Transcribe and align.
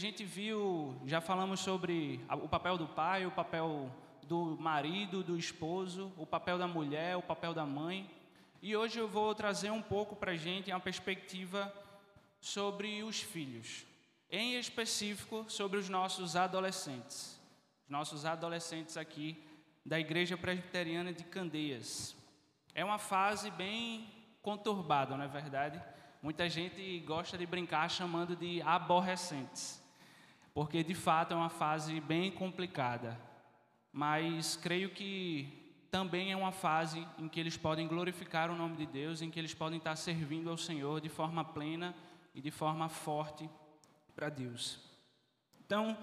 A 0.00 0.02
gente 0.02 0.24
viu, 0.24 0.98
já 1.04 1.20
falamos 1.20 1.60
sobre 1.60 2.24
o 2.30 2.48
papel 2.48 2.78
do 2.78 2.86
pai, 2.86 3.26
o 3.26 3.30
papel 3.30 3.94
do 4.22 4.56
marido, 4.58 5.22
do 5.22 5.36
esposo, 5.36 6.10
o 6.16 6.24
papel 6.24 6.56
da 6.56 6.66
mulher, 6.66 7.18
o 7.18 7.22
papel 7.22 7.52
da 7.52 7.66
mãe. 7.66 8.10
E 8.62 8.74
hoje 8.74 8.98
eu 8.98 9.06
vou 9.06 9.34
trazer 9.34 9.70
um 9.70 9.82
pouco 9.82 10.16
para 10.16 10.32
a 10.32 10.36
gente 10.38 10.70
uma 10.70 10.80
perspectiva 10.80 11.70
sobre 12.40 13.02
os 13.02 13.20
filhos, 13.20 13.84
em 14.30 14.54
específico 14.54 15.44
sobre 15.48 15.76
os 15.76 15.90
nossos 15.90 16.34
adolescentes, 16.34 17.38
os 17.84 17.90
nossos 17.90 18.24
adolescentes 18.24 18.96
aqui 18.96 19.36
da 19.84 20.00
Igreja 20.00 20.34
Presbiteriana 20.34 21.12
de 21.12 21.24
Candeias. 21.24 22.16
É 22.74 22.82
uma 22.82 22.96
fase 22.96 23.50
bem 23.50 24.10
conturbada, 24.40 25.14
não 25.14 25.26
é 25.26 25.28
verdade? 25.28 25.78
Muita 26.22 26.48
gente 26.48 27.00
gosta 27.00 27.36
de 27.36 27.44
brincar 27.44 27.90
chamando 27.90 28.34
de 28.34 28.62
aborrecentes 28.62 29.79
porque 30.54 30.82
de 30.82 30.94
fato 30.94 31.32
é 31.32 31.36
uma 31.36 31.48
fase 31.48 32.00
bem 32.00 32.30
complicada. 32.30 33.18
Mas 33.92 34.56
creio 34.56 34.90
que 34.90 35.60
também 35.90 36.30
é 36.30 36.36
uma 36.36 36.52
fase 36.52 37.06
em 37.18 37.28
que 37.28 37.40
eles 37.40 37.56
podem 37.56 37.88
glorificar 37.88 38.50
o 38.50 38.56
nome 38.56 38.76
de 38.76 38.86
Deus, 38.86 39.22
em 39.22 39.30
que 39.30 39.38
eles 39.38 39.54
podem 39.54 39.78
estar 39.78 39.96
servindo 39.96 40.48
ao 40.48 40.56
Senhor 40.56 41.00
de 41.00 41.08
forma 41.08 41.44
plena 41.44 41.94
e 42.34 42.40
de 42.40 42.50
forma 42.50 42.88
forte 42.88 43.48
para 44.14 44.28
Deus. 44.28 44.78
Então, 45.64 45.96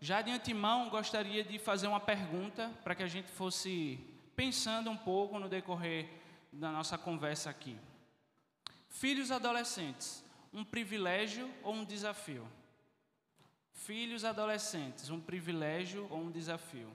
já 0.00 0.22
de 0.22 0.30
antemão, 0.30 0.88
gostaria 0.88 1.42
de 1.42 1.58
fazer 1.58 1.86
uma 1.86 2.00
pergunta 2.00 2.70
para 2.84 2.94
que 2.94 3.02
a 3.02 3.08
gente 3.08 3.28
fosse 3.30 3.98
pensando 4.36 4.90
um 4.90 4.96
pouco 4.96 5.38
no 5.38 5.48
decorrer 5.48 6.08
da 6.52 6.70
nossa 6.70 6.96
conversa 6.96 7.50
aqui. 7.50 7.76
Filhos 8.88 9.30
adolescentes, 9.30 10.24
um 10.52 10.64
privilégio 10.64 11.50
ou 11.62 11.74
um 11.74 11.84
desafio? 11.84 12.46
Filhos 13.84 14.24
adolescentes, 14.24 15.10
um 15.10 15.20
privilégio 15.20 16.06
ou 16.10 16.18
um 16.18 16.30
desafio? 16.30 16.90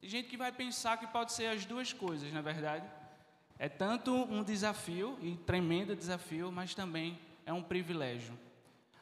Tem 0.00 0.10
gente 0.10 0.28
que 0.28 0.36
vai 0.36 0.50
pensar 0.50 0.96
que 0.96 1.06
pode 1.06 1.32
ser 1.32 1.46
as 1.46 1.64
duas 1.64 1.92
coisas, 1.92 2.32
na 2.32 2.40
é 2.40 2.42
verdade. 2.42 2.90
É 3.56 3.68
tanto 3.68 4.12
um 4.12 4.42
desafio, 4.42 5.16
e 5.22 5.36
tremendo 5.36 5.94
desafio, 5.94 6.50
mas 6.50 6.74
também 6.74 7.16
é 7.46 7.52
um 7.52 7.62
privilégio. 7.62 8.36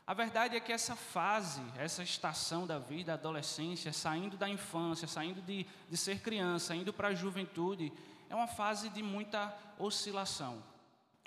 A 0.07 0.13
verdade 0.13 0.57
é 0.57 0.61
que 0.61 0.71
essa 0.71 0.95
fase, 0.95 1.63
essa 1.79 2.03
estação 2.03 2.67
da 2.67 2.79
vida, 2.79 3.13
a 3.13 3.15
adolescência, 3.15 3.95
saindo 3.95 4.37
da 4.37 4.47
infância, 4.47 5.09
saindo 5.09 5.41
de, 5.41 5.67
de 5.89 5.97
ser 5.97 6.21
criança, 6.21 6.77
indo 6.77 6.93
para 6.93 7.09
a 7.09 7.15
juventude, 7.15 7.91
é 8.29 8.35
uma 8.35 8.47
fase 8.47 8.91
de 8.91 9.03
muita 9.03 9.57
oscilação. 9.79 10.63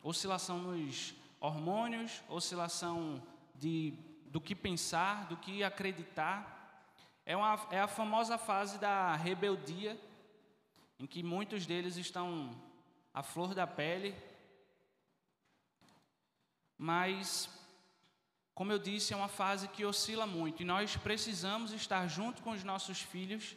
Oscilação 0.04 0.60
nos 0.60 1.16
hormônios, 1.40 2.22
oscilação 2.30 3.24
de 3.56 3.96
do 4.30 4.40
que 4.40 4.56
pensar, 4.56 5.26
do 5.26 5.36
que 5.36 5.64
acreditar. 5.64 6.58
É, 7.26 7.36
uma, 7.36 7.68
é 7.72 7.80
a 7.80 7.88
famosa 7.88 8.38
fase 8.38 8.78
da 8.80 9.16
rebeldia, 9.16 10.00
em 11.00 11.06
que 11.06 11.24
muitos 11.24 11.66
deles 11.66 11.98
estão 11.98 12.56
à 13.14 13.24
flor 13.24 13.54
da 13.54 13.66
pele. 13.66 14.16
Mas, 16.78 17.50
como 18.54 18.72
eu 18.72 18.80
disse, 18.80 19.14
é 19.14 19.18
uma 19.18 19.28
fase 19.28 19.68
que 19.68 19.84
oscila 19.84 20.26
muito 20.26 20.62
e 20.62 20.66
nós 20.66 20.96
precisamos 20.96 21.74
estar 21.74 22.08
junto 22.08 22.42
com 22.42 22.52
os 22.52 22.64
nossos 22.64 23.02
filhos 23.02 23.56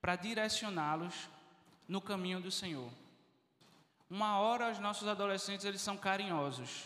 para 0.00 0.16
direcioná-los 0.16 1.28
no 1.88 2.00
caminho 2.00 2.40
do 2.40 2.50
Senhor. 2.50 2.90
Uma 4.08 4.38
hora 4.38 4.70
os 4.70 4.78
nossos 4.78 5.08
adolescentes 5.08 5.64
eles 5.64 5.80
são 5.80 5.96
carinhosos, 5.96 6.84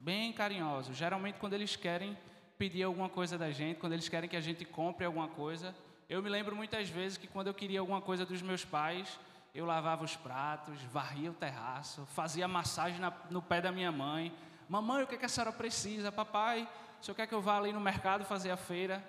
bem 0.00 0.32
carinhosos. 0.32 0.96
Geralmente 0.96 1.38
quando 1.38 1.52
eles 1.52 1.76
querem 1.76 2.16
pedir 2.58 2.82
alguma 2.84 3.08
coisa 3.08 3.36
da 3.36 3.50
gente, 3.50 3.78
quando 3.78 3.92
eles 3.92 4.08
querem 4.08 4.28
que 4.28 4.36
a 4.36 4.40
gente 4.40 4.64
compre 4.64 5.04
alguma 5.04 5.28
coisa. 5.28 5.74
Eu 6.08 6.22
me 6.22 6.28
lembro 6.28 6.54
muitas 6.54 6.88
vezes 6.88 7.18
que 7.18 7.26
quando 7.26 7.48
eu 7.48 7.54
queria 7.54 7.80
alguma 7.80 8.00
coisa 8.00 8.24
dos 8.24 8.42
meus 8.42 8.64
pais, 8.64 9.18
eu 9.54 9.64
lavava 9.64 10.04
os 10.04 10.16
pratos, 10.16 10.80
varria 10.82 11.30
o 11.30 11.34
terraço, 11.34 12.04
fazia 12.06 12.46
massagem 12.46 13.00
na, 13.00 13.12
no 13.30 13.40
pé 13.40 13.60
da 13.60 13.72
minha 13.72 13.90
mãe. 13.90 14.32
Mamãe, 14.68 15.02
o 15.02 15.06
que, 15.06 15.14
é 15.14 15.18
que 15.18 15.24
a 15.24 15.28
senhora 15.28 15.52
precisa? 15.52 16.12
Papai, 16.12 16.68
o 17.00 17.04
senhor 17.04 17.14
quer 17.14 17.26
que 17.26 17.34
eu 17.34 17.40
vá 17.40 17.56
ali 17.58 17.72
no 17.72 17.80
mercado 17.80 18.24
fazer 18.24 18.50
a 18.50 18.56
feira? 18.56 19.02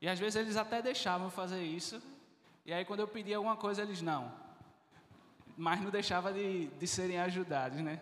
E 0.00 0.08
às 0.08 0.18
vezes 0.18 0.36
eles 0.36 0.56
até 0.56 0.82
deixavam 0.82 1.30
fazer 1.30 1.62
isso. 1.62 2.02
E 2.66 2.72
aí 2.72 2.84
quando 2.84 3.00
eu 3.00 3.08
pedia 3.08 3.36
alguma 3.36 3.56
coisa, 3.56 3.82
eles 3.82 4.02
não. 4.02 4.32
Mas 5.56 5.80
não 5.80 5.90
deixava 5.90 6.32
de, 6.32 6.66
de 6.66 6.86
serem 6.86 7.18
ajudados, 7.18 7.78
né? 7.80 8.00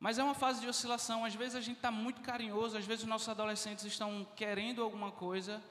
Mas 0.00 0.18
é 0.18 0.24
uma 0.24 0.34
fase 0.34 0.62
de 0.62 0.66
oscilação. 0.66 1.26
Às 1.26 1.34
vezes 1.34 1.54
a 1.54 1.60
gente 1.60 1.76
está 1.76 1.90
muito 1.90 2.22
carinhoso, 2.22 2.76
às 2.76 2.86
vezes 2.86 3.02
os 3.02 3.08
nossos 3.08 3.28
adolescentes 3.28 3.84
estão 3.84 4.26
querendo 4.34 4.82
alguma 4.82 5.12
coisa, 5.12 5.62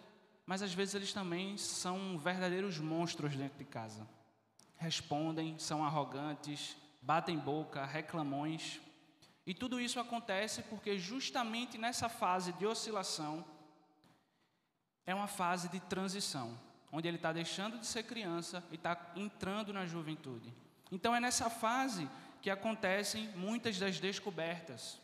mas 0.46 0.62
às 0.62 0.72
vezes 0.72 0.94
eles 0.94 1.12
também 1.12 1.58
são 1.58 2.16
verdadeiros 2.20 2.78
monstros 2.78 3.36
dentro 3.36 3.58
de 3.58 3.66
casa. 3.66 4.08
Respondem, 4.78 5.58
são 5.58 5.84
arrogantes, 5.84 6.78
batem 7.02 7.40
boca, 7.40 7.84
reclamões. 7.86 8.80
E 9.48 9.54
tudo 9.54 9.82
isso 9.82 10.00
acontece 10.00 10.62
porque 10.64 11.00
justamente 11.00 11.76
nessa 11.76 12.08
fase 12.08 12.54
de 12.54 12.68
oscilação 12.68 13.44
é 15.08 15.16
uma 15.16 15.28
fase 15.28 15.70
de 15.70 15.80
transição, 15.80 16.56
onde 16.92 17.08
ele 17.08 17.18
está 17.18 17.34
deixando 17.34 17.80
de 17.80 17.88
ser 17.88 18.04
criança 18.04 18.64
e 18.72 18.76
está 18.76 19.12
entrando 19.16 19.74
na 19.74 19.88
juventude. 19.88 20.54
Então 20.92 21.16
é 21.16 21.20
nessa 21.20 21.50
fase 21.50 22.08
que 22.42 22.50
acontecem 22.50 23.30
muitas 23.36 23.78
das 23.78 24.00
descobertas. 24.00 25.00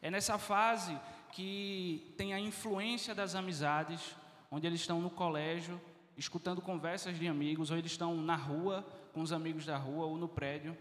É 0.00 0.10
nessa 0.10 0.38
fase 0.38 0.98
que 1.32 2.12
tem 2.16 2.34
a 2.34 2.40
influência 2.40 3.14
das 3.14 3.34
amizades, 3.34 4.14
onde 4.50 4.66
eles 4.66 4.80
estão 4.80 5.00
no 5.00 5.10
colégio, 5.10 5.80
escutando 6.16 6.60
conversas 6.60 7.18
de 7.18 7.26
amigos, 7.26 7.70
ou 7.70 7.76
eles 7.76 7.92
estão 7.92 8.16
na 8.16 8.36
rua 8.36 8.86
com 9.12 9.20
os 9.20 9.32
amigos 9.32 9.64
da 9.64 9.76
rua 9.76 10.06
ou 10.06 10.16
no 10.16 10.28
prédio. 10.28 10.76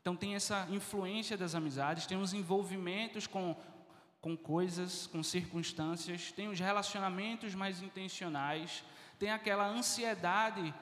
Então 0.00 0.16
tem 0.16 0.34
essa 0.34 0.66
influência 0.70 1.36
das 1.36 1.54
amizades, 1.54 2.06
tem 2.06 2.20
os 2.20 2.32
envolvimentos 2.32 3.26
com, 3.26 3.56
com 4.20 4.36
coisas, 4.36 5.06
com 5.06 5.22
circunstâncias, 5.22 6.32
tem 6.32 6.48
os 6.48 6.58
relacionamentos 6.58 7.54
mais 7.54 7.82
intencionais, 7.82 8.84
tem 9.18 9.30
aquela 9.30 9.66
ansiedade 9.66 10.74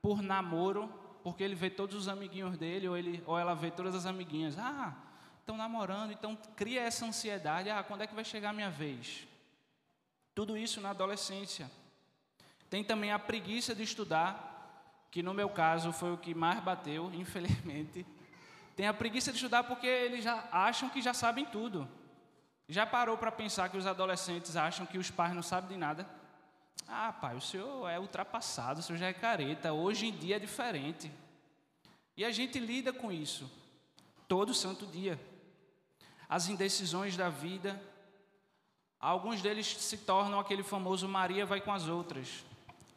por 0.00 0.22
namoro, 0.22 0.88
porque 1.22 1.42
ele 1.42 1.54
vê 1.54 1.70
todos 1.70 1.94
os 1.94 2.08
amiguinhos 2.08 2.56
dele, 2.56 2.88
ou, 2.88 2.96
ele, 2.96 3.22
ou 3.26 3.38
ela 3.38 3.54
vê 3.54 3.70
todas 3.70 3.94
as 3.94 4.06
amiguinhas. 4.06 4.58
Ah, 4.58 4.94
estão 5.40 5.56
namorando, 5.56 6.12
então 6.12 6.36
cria 6.56 6.82
essa 6.82 7.04
ansiedade. 7.04 7.70
Ah, 7.70 7.82
quando 7.82 8.02
é 8.02 8.06
que 8.06 8.14
vai 8.14 8.24
chegar 8.24 8.50
a 8.50 8.52
minha 8.52 8.70
vez? 8.70 9.26
Tudo 10.34 10.56
isso 10.56 10.80
na 10.80 10.90
adolescência. 10.90 11.70
Tem 12.68 12.84
também 12.84 13.10
a 13.10 13.18
preguiça 13.18 13.74
de 13.74 13.82
estudar, 13.82 15.06
que 15.10 15.22
no 15.22 15.34
meu 15.34 15.48
caso 15.48 15.92
foi 15.92 16.12
o 16.12 16.18
que 16.18 16.34
mais 16.34 16.60
bateu, 16.60 17.10
infelizmente. 17.14 18.06
Tem 18.76 18.86
a 18.86 18.94
preguiça 18.94 19.30
de 19.32 19.36
estudar 19.36 19.64
porque 19.64 19.86
eles 19.86 20.24
já 20.24 20.48
acham 20.52 20.88
que 20.88 21.02
já 21.02 21.12
sabem 21.12 21.44
tudo. 21.44 21.88
Já 22.68 22.86
parou 22.86 23.18
para 23.18 23.32
pensar 23.32 23.68
que 23.68 23.76
os 23.76 23.86
adolescentes 23.86 24.54
acham 24.54 24.86
que 24.86 24.96
os 24.96 25.10
pais 25.10 25.34
não 25.34 25.42
sabem 25.42 25.70
de 25.70 25.76
nada? 25.76 26.19
Ah, 26.86 27.12
pai, 27.12 27.36
o 27.36 27.40
senhor 27.40 27.88
é 27.88 27.98
ultrapassado, 27.98 28.80
o 28.80 28.82
senhor 28.82 28.98
já 28.98 29.06
é 29.06 29.12
careta, 29.12 29.72
hoje 29.72 30.06
em 30.06 30.12
dia 30.12 30.36
é 30.36 30.38
diferente. 30.38 31.10
E 32.16 32.24
a 32.24 32.30
gente 32.30 32.58
lida 32.58 32.92
com 32.92 33.12
isso 33.12 33.50
todo 34.30 34.54
santo 34.54 34.86
dia. 34.86 35.20
As 36.28 36.48
indecisões 36.48 37.16
da 37.16 37.28
vida, 37.28 37.82
alguns 38.98 39.42
deles 39.42 39.66
se 39.66 39.98
tornam 39.98 40.38
aquele 40.38 40.62
famoso 40.62 41.08
Maria 41.08 41.44
vai 41.44 41.60
com 41.60 41.72
as 41.72 41.88
outras, 41.88 42.44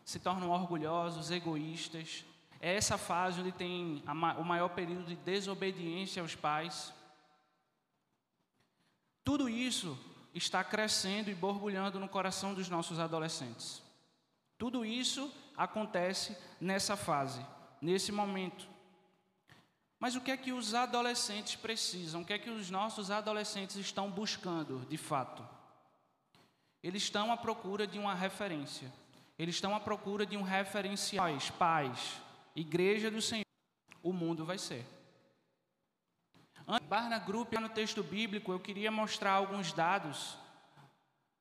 se 0.06 0.20
tornam 0.20 0.52
orgulhosos, 0.52 1.32
egoístas. 1.32 2.24
É 2.62 2.76
essa 2.76 2.98
fase 2.98 3.42
onde 3.42 3.52
tem 3.52 4.04
o 4.38 4.44
maior 4.44 4.70
período 4.70 5.06
de 5.06 5.16
desobediência 5.16 6.22
aos 6.22 6.36
pais. 6.36 6.94
Tudo 9.24 9.50
isso 9.50 9.98
está 10.34 10.64
crescendo 10.64 11.30
e 11.30 11.36
borbulhando 11.36 12.00
no 12.00 12.08
coração 12.10 12.54
dos 12.54 12.70
nossos 12.70 13.00
adolescentes. 13.00 13.83
Tudo 14.64 14.86
isso 14.86 15.30
acontece 15.58 16.38
nessa 16.62 16.96
fase, 16.96 17.46
nesse 17.82 18.14
momento. 18.14 18.66
Mas 20.00 20.16
o 20.16 20.22
que 20.22 20.32
é 20.32 20.38
que 20.38 20.54
os 20.54 20.74
adolescentes 20.74 21.58
precisam? 21.58 22.22
O 22.22 22.26
que 22.26 22.32
é 22.32 22.40
que 22.40 22.50
os 22.50 22.70
nossos 22.70 23.12
adolescentes 23.12 23.76
estão 23.76 24.10
buscando, 24.10 24.88
de 24.90 24.96
fato? 24.96 25.46
Eles 26.82 27.04
estão 27.04 27.30
à 27.30 27.36
procura 27.36 27.86
de 27.86 28.00
uma 28.00 28.16
referência. 28.16 28.90
Eles 29.38 29.56
estão 29.56 29.76
à 29.76 29.82
procura 29.82 30.26
de 30.26 30.38
um 30.38 30.44
referencial. 30.44 31.28
Pais, 31.60 32.22
igreja 32.56 33.12
do 33.12 33.22
Senhor, 33.22 33.44
o 34.02 34.14
mundo 34.14 34.46
vai 34.46 34.58
ser. 34.58 34.86
Barna 36.88 37.20
Group, 37.20 37.52
no 37.52 37.68
texto 37.68 38.02
bíblico, 38.02 38.54
eu 38.54 38.62
queria 38.62 38.90
mostrar 38.90 39.34
alguns 39.34 39.74
dados. 39.74 40.38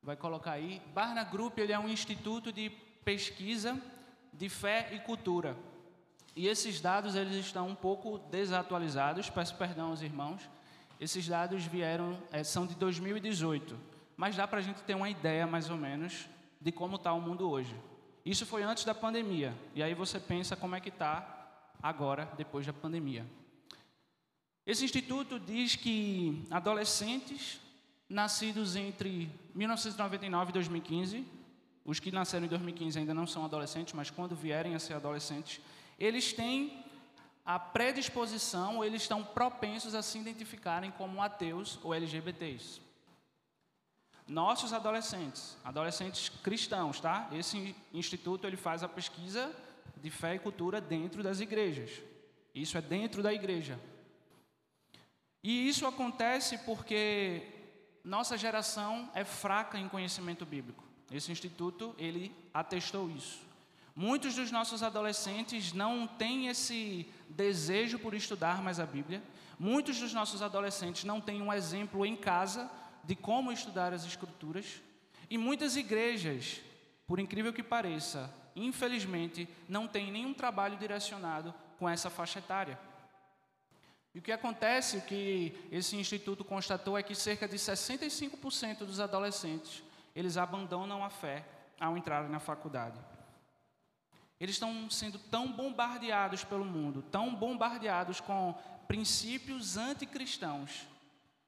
Vai 0.03 0.17
colocar 0.17 0.51
aí. 0.51 0.83
Barna 0.93 1.23
Group 1.23 1.57
ele 1.59 1.73
é 1.73 1.79
um 1.79 1.89
instituto 1.89 2.51
de 2.51 2.91
pesquisa 3.05 3.81
de 4.33 4.49
fé 4.49 4.89
e 4.93 4.99
cultura. 4.99 5.57
E 6.35 6.47
esses 6.47 6.81
dados 6.81 7.15
eles 7.15 7.37
estão 7.37 7.69
um 7.69 7.75
pouco 7.75 8.19
desatualizados. 8.31 9.29
Peço 9.29 9.55
perdão 9.57 9.91
aos 9.91 10.03
irmãos. 10.03 10.49
Esses 10.99 11.27
dados 11.27 11.65
vieram 11.65 12.19
é, 12.31 12.43
são 12.43 12.67
de 12.67 12.75
2018. 12.77 13.79
mas 14.17 14.37
dá 14.37 14.47
para 14.47 14.59
a 14.59 14.63
gente 14.63 14.83
ter 14.83 14.95
uma 14.95 15.11
ideia 15.11 15.47
mais 15.47 15.69
ou 15.69 15.77
menos 15.77 16.29
de 16.61 16.71
como 16.71 16.97
está 16.97 17.13
o 17.13 17.21
mundo 17.21 17.51
hoje. 17.51 17.75
Isso 18.25 18.47
foi 18.47 18.63
antes 18.63 18.85
da 18.85 18.95
pandemia, 18.95 19.53
e 19.75 19.83
aí 19.83 19.95
você 19.95 20.21
pensa 20.21 20.55
como 20.55 20.77
é 20.77 20.81
que 20.81 20.91
está 20.91 21.43
agora, 21.83 22.31
depois 22.37 22.65
da 22.65 22.73
pandemia. 22.73 23.27
Esse 24.65 24.85
instituto 24.85 25.41
diz 25.41 25.75
que 25.75 26.47
adolescentes 26.49 27.61
nascidos 28.09 28.77
entre 28.77 29.29
1999 29.57 30.51
e 30.51 30.53
2015, 30.53 31.27
os 31.85 31.99
que 31.99 32.13
nasceram 32.13 32.47
em 32.47 32.49
2015 32.49 32.99
ainda 32.99 33.13
não 33.13 33.27
são 33.27 33.45
adolescentes, 33.45 33.93
mas 33.93 34.11
quando 34.11 34.37
vierem 34.37 34.75
a 34.75 34.79
ser 34.79 34.95
adolescentes, 34.95 35.61
eles 35.99 36.33
têm 36.33 36.85
a 37.45 37.59
predisposição, 37.59 38.85
eles 38.85 39.03
estão 39.03 39.25
propensos 39.25 39.95
a 39.95 40.03
se 40.03 40.19
identificarem 40.19 40.93
como 40.93 41.21
ateus 41.21 41.79
ou 41.83 41.93
LGBTs. 41.93 42.81
Nossos 44.29 44.73
adolescentes, 44.73 45.57
adolescentes 45.65 46.29
cristãos, 46.29 47.01
tá? 47.01 47.29
Esse 47.33 47.75
instituto 47.93 48.47
ele 48.47 48.57
faz 48.57 48.85
a 48.85 48.89
pesquisa 48.89 49.55
de 50.01 50.11
fé 50.11 50.37
e 50.37 50.39
cultura 50.39 50.81
dentro 50.81 51.23
das 51.23 51.41
igrejas. 51.41 51.91
Isso 52.55 52.79
é 52.79 52.81
dentro 52.81 53.23
da 53.23 53.33
igreja. 53.33 53.79
E 55.43 55.69
isso 55.69 55.87
acontece 55.87 56.59
porque 56.59 57.43
nossa 58.05 58.39
geração 58.39 59.11
é 59.15 59.25
fraca 59.25 59.77
em 59.79 59.89
conhecimento 59.89 60.47
bíblico. 60.47 60.92
Esse 61.13 61.31
instituto, 61.31 61.95
ele 61.99 62.35
atestou 62.53 63.11
isso. 63.11 63.41
Muitos 63.95 64.35
dos 64.35 64.51
nossos 64.51 64.83
adolescentes 64.83 65.73
não 65.73 66.07
têm 66.07 66.49
esse 66.49 67.07
desejo 67.29 67.99
por 67.99 68.15
estudar 68.15 68.63
mais 68.63 68.81
a 68.81 68.87
Bíblia. 68.87 69.23
Muitos 69.59 70.01
dos 70.01 70.15
nossos 70.15 70.41
adolescentes 70.41 71.05
não 71.05 71.21
têm 71.21 71.43
um 71.43 71.53
exemplo 71.53 72.07
em 72.07 72.17
casa 72.17 72.71
de 73.05 73.15
como 73.15 73.53
estudar 73.53 73.93
as 73.93 74.07
Escrituras. 74.07 74.81
E 75.29 75.37
muitas 75.37 75.77
igrejas, 75.77 76.61
por 77.07 77.19
incrível 77.19 77.53
que 77.53 77.63
pareça, 77.63 78.33
infelizmente, 78.57 79.47
não 79.69 79.87
têm 79.87 80.11
nenhum 80.11 80.33
trabalho 80.33 80.79
direcionado 80.79 81.55
com 81.79 81.89
essa 81.89 82.09
faixa 82.09 82.39
etária. 82.39 82.79
E 84.15 84.19
o 84.19 84.23
que 84.23 84.33
acontece, 84.33 84.99
o 84.99 85.03
que 85.03 85.55
esse 85.71 85.97
instituto 85.97 86.45
constatou 86.45 86.97
é 86.97 87.03
que 87.03 87.15
cerca 87.15 87.49
de 87.49 87.57
65% 87.57 88.79
dos 88.79 89.01
adolescentes, 89.01 89.83
eles 90.15 90.37
abandonam 90.37 91.05
a 91.05 91.11
fé 91.11 91.45
ao 91.81 91.97
entrarem 91.97 92.31
na 92.31 92.39
faculdade. 92.39 92.99
Eles 94.39 94.57
estão 94.57 94.91
sendo 94.91 95.19
tão 95.19 95.53
bombardeados 95.53 96.45
pelo 96.45 96.65
mundo, 96.65 97.03
tão 97.03 97.35
bombardeados 97.35 98.21
com 98.21 98.55
princípios 98.89 99.77
anticristãos, 99.77 100.87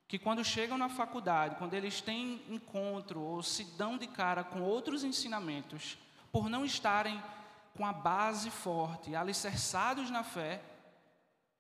que 0.07 0.19
quando 0.19 0.45
chegam 0.45 0.79
na 0.79 0.89
faculdade, 0.89 1.57
quando 1.57 1.75
eles 1.75 2.01
têm 2.01 2.43
encontro 2.49 3.21
ou 3.21 3.43
se 3.43 3.65
dão 3.77 3.99
de 3.99 4.07
cara 4.07 4.45
com 4.45 4.63
outros 4.63 5.03
ensinamentos, 5.03 5.99
por 6.31 6.49
não 6.49 6.65
estarem 6.65 7.21
com 7.77 7.85
a 7.85 7.93
base 7.93 8.51
forte, 8.51 9.17
alicerçados 9.17 10.11
na 10.11 10.23
fé, 10.23 10.63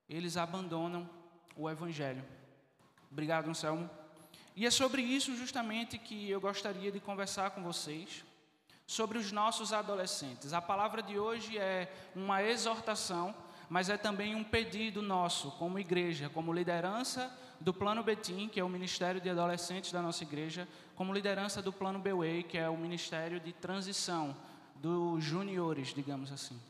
eles 0.08 0.36
abandonam 0.36 1.08
o 1.56 1.68
Evangelho. 1.68 2.24
Obrigado, 3.10 3.48
Anselmo. 3.48 3.90
E 4.56 4.64
é 4.64 4.70
sobre 4.70 5.02
isso 5.02 5.34
justamente 5.36 5.98
que 5.98 6.30
eu 6.30 6.40
gostaria 6.40 6.92
de 6.92 7.00
conversar 7.00 7.50
com 7.50 7.62
vocês, 7.62 8.24
sobre 8.86 9.18
os 9.18 9.32
nossos 9.32 9.72
adolescentes. 9.72 10.52
A 10.52 10.62
palavra 10.62 11.02
de 11.02 11.18
hoje 11.18 11.58
é 11.58 11.92
uma 12.14 12.42
exortação, 12.42 13.34
mas 13.68 13.88
é 13.88 13.96
também 13.96 14.34
um 14.34 14.44
pedido 14.44 15.02
nosso, 15.02 15.50
como 15.52 15.78
igreja, 15.78 16.28
como 16.28 16.52
liderança 16.52 17.32
do 17.60 17.72
Plano 17.72 18.02
Betim, 18.02 18.48
que 18.48 18.60
é 18.60 18.64
o 18.64 18.68
Ministério 18.68 19.20
de 19.20 19.30
Adolescentes 19.30 19.90
da 19.90 20.02
nossa 20.02 20.22
igreja, 20.22 20.68
como 20.94 21.12
liderança 21.12 21.60
do 21.60 21.72
Plano 21.72 21.98
Beway, 21.98 22.42
que 22.42 22.58
é 22.58 22.68
o 22.68 22.76
Ministério 22.76 23.40
de 23.40 23.52
Transição 23.52 24.36
dos 24.76 25.24
juniores, 25.24 25.94
digamos 25.94 26.30
assim. 26.30 26.60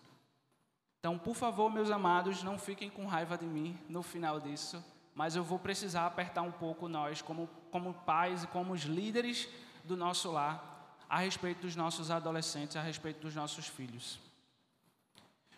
Então, 1.01 1.19
por 1.19 1.35
favor, 1.35 1.71
meus 1.71 1.91
amados, 1.91 2.43
não 2.43 2.59
fiquem 2.59 2.89
com 2.89 3.05
raiva 3.05 3.37
de 3.37 3.45
mim 3.45 3.79
no 3.89 4.03
final 4.03 4.41
disso, 4.41 4.83
mas 5.15 5.37
eu 5.37 5.45
vou 5.45 5.59
precisar 5.59 6.07
apertar 6.07 6.43
um 6.43 6.51
pouco 6.51 6.89
nós, 6.89 7.23
como, 7.23 7.49
como 7.71 7.95
pais 7.95 8.43
e 8.43 8.47
como 8.49 8.73
os 8.73 8.83
líderes 8.83 9.49
do 9.85 9.97
nosso 9.97 10.33
lar, 10.33 10.99
a 11.09 11.19
respeito 11.19 11.61
dos 11.61 11.77
nossos 11.77 12.11
adolescentes, 12.11 12.77
a 12.77 12.83
respeito 12.83 13.21
dos 13.21 13.35
nossos 13.35 13.69
filhos. 13.69 14.19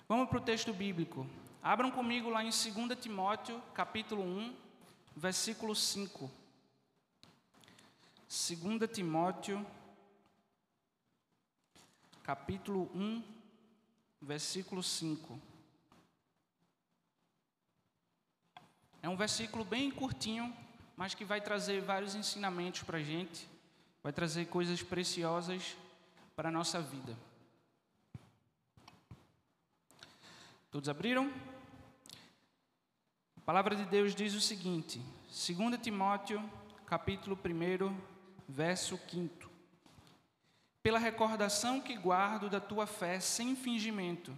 Vamos 0.08 0.28
para 0.28 0.38
o 0.38 0.42
texto 0.42 0.72
bíblico. 0.72 1.26
Abram 1.62 1.90
comigo 1.90 2.28
lá 2.28 2.44
em 2.44 2.50
2 2.50 2.64
Timóteo, 3.00 3.60
capítulo 3.72 4.22
1, 4.22 4.54
versículo 5.16 5.74
5. 5.74 6.30
2 8.28 8.90
Timóteo, 8.92 9.66
capítulo 12.22 12.90
1, 12.94 13.22
versículo 14.20 14.82
5. 14.82 15.40
É 19.06 19.08
um 19.08 19.14
versículo 19.14 19.64
bem 19.64 19.88
curtinho, 19.88 20.52
mas 20.96 21.14
que 21.14 21.24
vai 21.24 21.40
trazer 21.40 21.80
vários 21.80 22.16
ensinamentos 22.16 22.82
para 22.82 22.98
a 22.98 23.00
gente, 23.00 23.48
vai 24.02 24.12
trazer 24.12 24.46
coisas 24.46 24.82
preciosas 24.82 25.76
para 26.34 26.48
a 26.48 26.50
nossa 26.50 26.80
vida. 26.80 27.16
Todos 30.72 30.88
abriram? 30.88 31.32
A 33.36 33.40
palavra 33.42 33.76
de 33.76 33.84
Deus 33.84 34.12
diz 34.12 34.34
o 34.34 34.40
seguinte, 34.40 35.00
2 35.26 35.80
Timóteo, 35.80 36.42
capítulo 36.84 37.38
1, 37.38 37.96
verso 38.48 38.98
5 39.08 39.48
pela 40.82 40.98
recordação 40.98 41.80
que 41.80 41.96
guardo 41.96 42.50
da 42.50 42.60
tua 42.60 42.88
fé 42.88 43.20
sem 43.20 43.54
fingimento, 43.54 44.36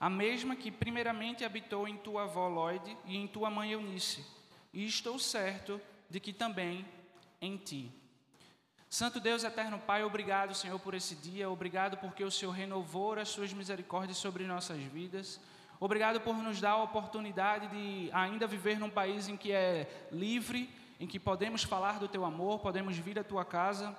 a 0.00 0.08
mesma 0.08 0.54
que 0.54 0.70
primeiramente 0.70 1.44
habitou 1.44 1.88
em 1.88 1.96
tua 1.96 2.24
avó 2.24 2.48
Lloyd 2.48 2.96
e 3.04 3.16
em 3.16 3.26
tua 3.26 3.50
mãe 3.50 3.72
Eunice, 3.72 4.24
e 4.72 4.86
estou 4.86 5.18
certo 5.18 5.80
de 6.08 6.20
que 6.20 6.32
também 6.32 6.84
em 7.40 7.56
ti. 7.56 7.92
Santo 8.88 9.20
Deus, 9.20 9.44
eterno 9.44 9.78
Pai, 9.78 10.02
obrigado, 10.02 10.54
Senhor, 10.54 10.78
por 10.78 10.94
esse 10.94 11.14
dia, 11.14 11.50
obrigado 11.50 11.98
porque 11.98 12.24
o 12.24 12.30
Senhor 12.30 12.52
renovou 12.52 13.14
as 13.14 13.28
suas 13.28 13.52
misericórdias 13.52 14.16
sobre 14.16 14.44
nossas 14.44 14.80
vidas. 14.80 15.40
Obrigado 15.78 16.20
por 16.20 16.34
nos 16.36 16.60
dar 16.60 16.72
a 16.72 16.82
oportunidade 16.82 17.68
de 17.68 18.10
ainda 18.12 18.46
viver 18.46 18.78
num 18.78 18.90
país 18.90 19.28
em 19.28 19.36
que 19.36 19.52
é 19.52 20.08
livre, 20.10 20.70
em 20.98 21.06
que 21.06 21.20
podemos 21.20 21.62
falar 21.62 21.98
do 21.98 22.08
teu 22.08 22.24
amor, 22.24 22.60
podemos 22.60 22.96
vir 22.96 23.18
à 23.18 23.24
tua 23.24 23.44
casa 23.44 23.96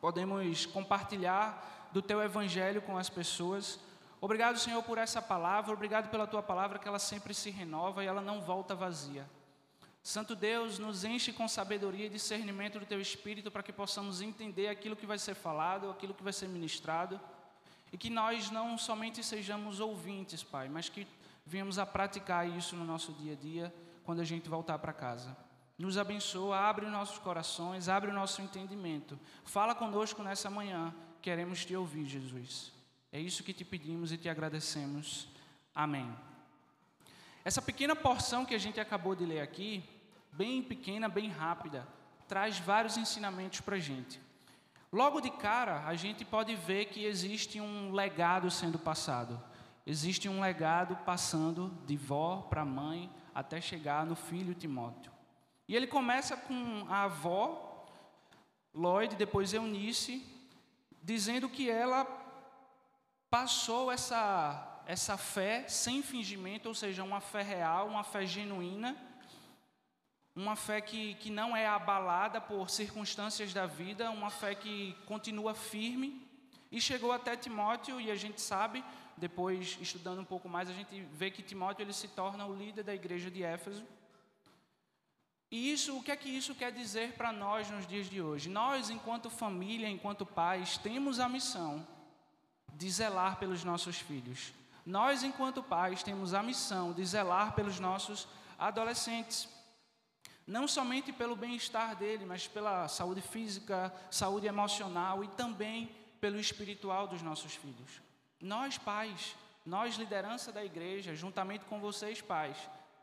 podemos 0.00 0.66
compartilhar 0.66 1.88
do 1.92 2.00
teu 2.00 2.22
evangelho 2.22 2.82
com 2.82 2.96
as 2.96 3.08
pessoas. 3.08 3.80
Obrigado, 4.20 4.58
Senhor, 4.58 4.82
por 4.82 4.98
essa 4.98 5.22
palavra, 5.22 5.72
obrigado 5.72 6.10
pela 6.10 6.26
tua 6.26 6.42
palavra 6.42 6.78
que 6.78 6.88
ela 6.88 6.98
sempre 6.98 7.32
se 7.32 7.50
renova 7.50 8.02
e 8.02 8.06
ela 8.06 8.20
não 8.20 8.40
volta 8.40 8.74
vazia. 8.74 9.28
Santo 10.02 10.34
Deus, 10.34 10.78
nos 10.78 11.04
enche 11.04 11.32
com 11.32 11.46
sabedoria 11.46 12.06
e 12.06 12.08
discernimento 12.08 12.80
do 12.80 12.86
teu 12.86 13.00
espírito 13.00 13.50
para 13.50 13.62
que 13.62 13.72
possamos 13.72 14.20
entender 14.20 14.68
aquilo 14.68 14.96
que 14.96 15.06
vai 15.06 15.18
ser 15.18 15.34
falado, 15.34 15.90
aquilo 15.90 16.14
que 16.14 16.22
vai 16.22 16.32
ser 16.32 16.48
ministrado, 16.48 17.20
e 17.92 17.98
que 17.98 18.10
nós 18.10 18.50
não 18.50 18.76
somente 18.76 19.22
sejamos 19.22 19.80
ouvintes, 19.80 20.42
Pai, 20.42 20.68
mas 20.68 20.88
que 20.88 21.06
venhamos 21.44 21.78
a 21.78 21.86
praticar 21.86 22.48
isso 22.48 22.74
no 22.74 22.84
nosso 22.84 23.12
dia 23.12 23.34
a 23.34 23.36
dia 23.36 23.74
quando 24.04 24.20
a 24.20 24.24
gente 24.24 24.48
voltar 24.48 24.78
para 24.78 24.92
casa. 24.92 25.36
Nos 25.78 25.96
abençoa, 25.96 26.58
abre 26.58 26.86
os 26.86 26.92
nossos 26.92 27.18
corações, 27.18 27.88
abre 27.88 28.10
o 28.10 28.14
nosso 28.14 28.42
entendimento. 28.42 29.18
Fala 29.44 29.74
conosco 29.74 30.22
nessa 30.22 30.50
manhã, 30.50 30.92
queremos 31.22 31.64
te 31.64 31.76
ouvir, 31.76 32.04
Jesus. 32.04 32.77
É 33.10 33.18
isso 33.18 33.42
que 33.42 33.52
te 33.52 33.64
pedimos 33.64 34.12
e 34.12 34.18
te 34.18 34.28
agradecemos. 34.28 35.28
Amém. 35.74 36.14
Essa 37.44 37.62
pequena 37.62 37.96
porção 37.96 38.44
que 38.44 38.54
a 38.54 38.58
gente 38.58 38.78
acabou 38.78 39.14
de 39.14 39.24
ler 39.24 39.40
aqui, 39.40 39.82
bem 40.32 40.62
pequena, 40.62 41.08
bem 41.08 41.30
rápida, 41.30 41.88
traz 42.26 42.58
vários 42.58 42.98
ensinamentos 42.98 43.60
para 43.60 43.76
a 43.76 43.80
gente. 43.80 44.20
Logo 44.92 45.20
de 45.20 45.30
cara, 45.30 45.86
a 45.86 45.94
gente 45.94 46.24
pode 46.24 46.54
ver 46.54 46.86
que 46.86 47.04
existe 47.04 47.60
um 47.60 47.92
legado 47.92 48.50
sendo 48.50 48.78
passado. 48.78 49.42
Existe 49.86 50.28
um 50.28 50.40
legado 50.40 50.96
passando 51.04 51.70
de 51.86 51.96
vó 51.96 52.42
para 52.42 52.64
mãe 52.64 53.10
até 53.34 53.60
chegar 53.60 54.04
no 54.04 54.14
filho 54.14 54.54
Timóteo. 54.54 55.10
E 55.66 55.74
ele 55.74 55.86
começa 55.86 56.36
com 56.36 56.84
a 56.88 57.04
avó, 57.04 57.86
Lloyd, 58.74 59.16
depois 59.16 59.54
Eunice, 59.54 60.26
dizendo 61.02 61.48
que 61.48 61.70
ela 61.70 62.04
passou 63.30 63.92
essa, 63.92 64.82
essa 64.86 65.16
fé 65.16 65.66
sem 65.68 66.02
fingimento, 66.02 66.68
ou 66.68 66.74
seja, 66.74 67.04
uma 67.04 67.20
fé 67.20 67.42
real, 67.42 67.88
uma 67.88 68.02
fé 68.02 68.24
genuína, 68.24 68.96
uma 70.34 70.56
fé 70.56 70.80
que, 70.80 71.14
que 71.14 71.30
não 71.30 71.56
é 71.56 71.66
abalada 71.66 72.40
por 72.40 72.70
circunstâncias 72.70 73.52
da 73.52 73.66
vida, 73.66 74.10
uma 74.10 74.30
fé 74.30 74.54
que 74.54 74.96
continua 75.04 75.54
firme. 75.54 76.26
E 76.70 76.80
chegou 76.80 77.12
até 77.12 77.34
Timóteo, 77.34 78.00
e 78.00 78.10
a 78.10 78.14
gente 78.14 78.40
sabe, 78.40 78.84
depois 79.16 79.78
estudando 79.80 80.20
um 80.20 80.24
pouco 80.24 80.48
mais, 80.48 80.68
a 80.68 80.74
gente 80.74 81.00
vê 81.12 81.30
que 81.30 81.42
Timóteo 81.42 81.82
ele 81.82 81.92
se 81.92 82.08
torna 82.08 82.46
o 82.46 82.54
líder 82.54 82.84
da 82.84 82.94
igreja 82.94 83.30
de 83.30 83.42
Éfeso. 83.42 83.84
E 85.50 85.72
isso, 85.72 85.96
o 85.96 86.02
que 86.02 86.12
é 86.12 86.16
que 86.16 86.28
isso 86.28 86.54
quer 86.54 86.70
dizer 86.70 87.14
para 87.14 87.32
nós 87.32 87.70
nos 87.70 87.86
dias 87.86 88.08
de 88.08 88.20
hoje? 88.20 88.50
Nós, 88.50 88.90
enquanto 88.90 89.30
família, 89.30 89.88
enquanto 89.88 90.26
pais, 90.26 90.76
temos 90.76 91.18
a 91.18 91.28
missão 91.28 91.86
de 92.78 92.88
zelar 92.88 93.36
pelos 93.36 93.64
nossos 93.64 93.98
filhos. 93.98 94.52
Nós, 94.86 95.24
enquanto 95.24 95.62
pais, 95.62 96.02
temos 96.02 96.32
a 96.32 96.42
missão 96.42 96.92
de 96.92 97.04
zelar 97.04 97.52
pelos 97.54 97.80
nossos 97.80 98.28
adolescentes. 98.56 99.48
Não 100.46 100.68
somente 100.68 101.12
pelo 101.12 101.34
bem-estar 101.34 101.96
dele, 101.96 102.24
mas 102.24 102.46
pela 102.46 102.86
saúde 102.86 103.20
física, 103.20 103.92
saúde 104.10 104.46
emocional 104.46 105.24
e 105.24 105.28
também 105.28 105.90
pelo 106.20 106.38
espiritual 106.38 107.08
dos 107.08 107.20
nossos 107.20 107.54
filhos. 107.54 108.00
Nós, 108.40 108.78
pais, 108.78 109.34
nós, 109.66 109.96
liderança 109.96 110.52
da 110.52 110.64
igreja, 110.64 111.16
juntamente 111.16 111.64
com 111.64 111.80
vocês, 111.80 112.22
pais, 112.22 112.56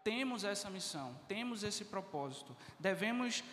temos 0.06 0.46
essa 0.46 0.70
missão, 0.70 1.14
temos 1.28 1.64
esse 1.64 1.84
propósito. 1.84 2.56
Devemos 2.80 3.44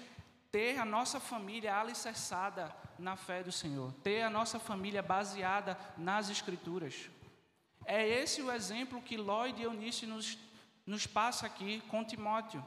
ter 0.52 0.78
a 0.78 0.84
nossa 0.84 1.18
família 1.18 1.76
alicerçada 1.76 2.74
na 3.02 3.16
fé 3.16 3.42
do 3.42 3.50
Senhor, 3.50 3.92
ter 4.02 4.22
a 4.22 4.30
nossa 4.30 4.58
família 4.58 5.02
baseada 5.02 5.76
nas 5.98 6.30
Escrituras. 6.30 7.10
É 7.84 8.06
esse 8.08 8.40
o 8.40 8.50
exemplo 8.50 9.02
que 9.02 9.16
Lloyd 9.16 9.60
e 9.60 9.64
Eunice 9.64 10.06
nos, 10.06 10.38
nos 10.86 11.06
passa 11.06 11.46
aqui 11.46 11.82
com 11.88 12.04
Timóteo. 12.04 12.64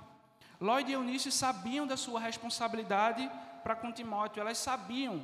Lloyd 0.59 0.91
e 0.91 0.93
Eunice 0.93 1.31
sabiam 1.31 1.87
da 1.87 1.95
sua 1.95 2.19
responsabilidade 2.19 3.29
para 3.63 3.75
com 3.75 3.91
Timóteo, 3.91 4.41
elas 4.41 4.57
sabiam 4.57 5.23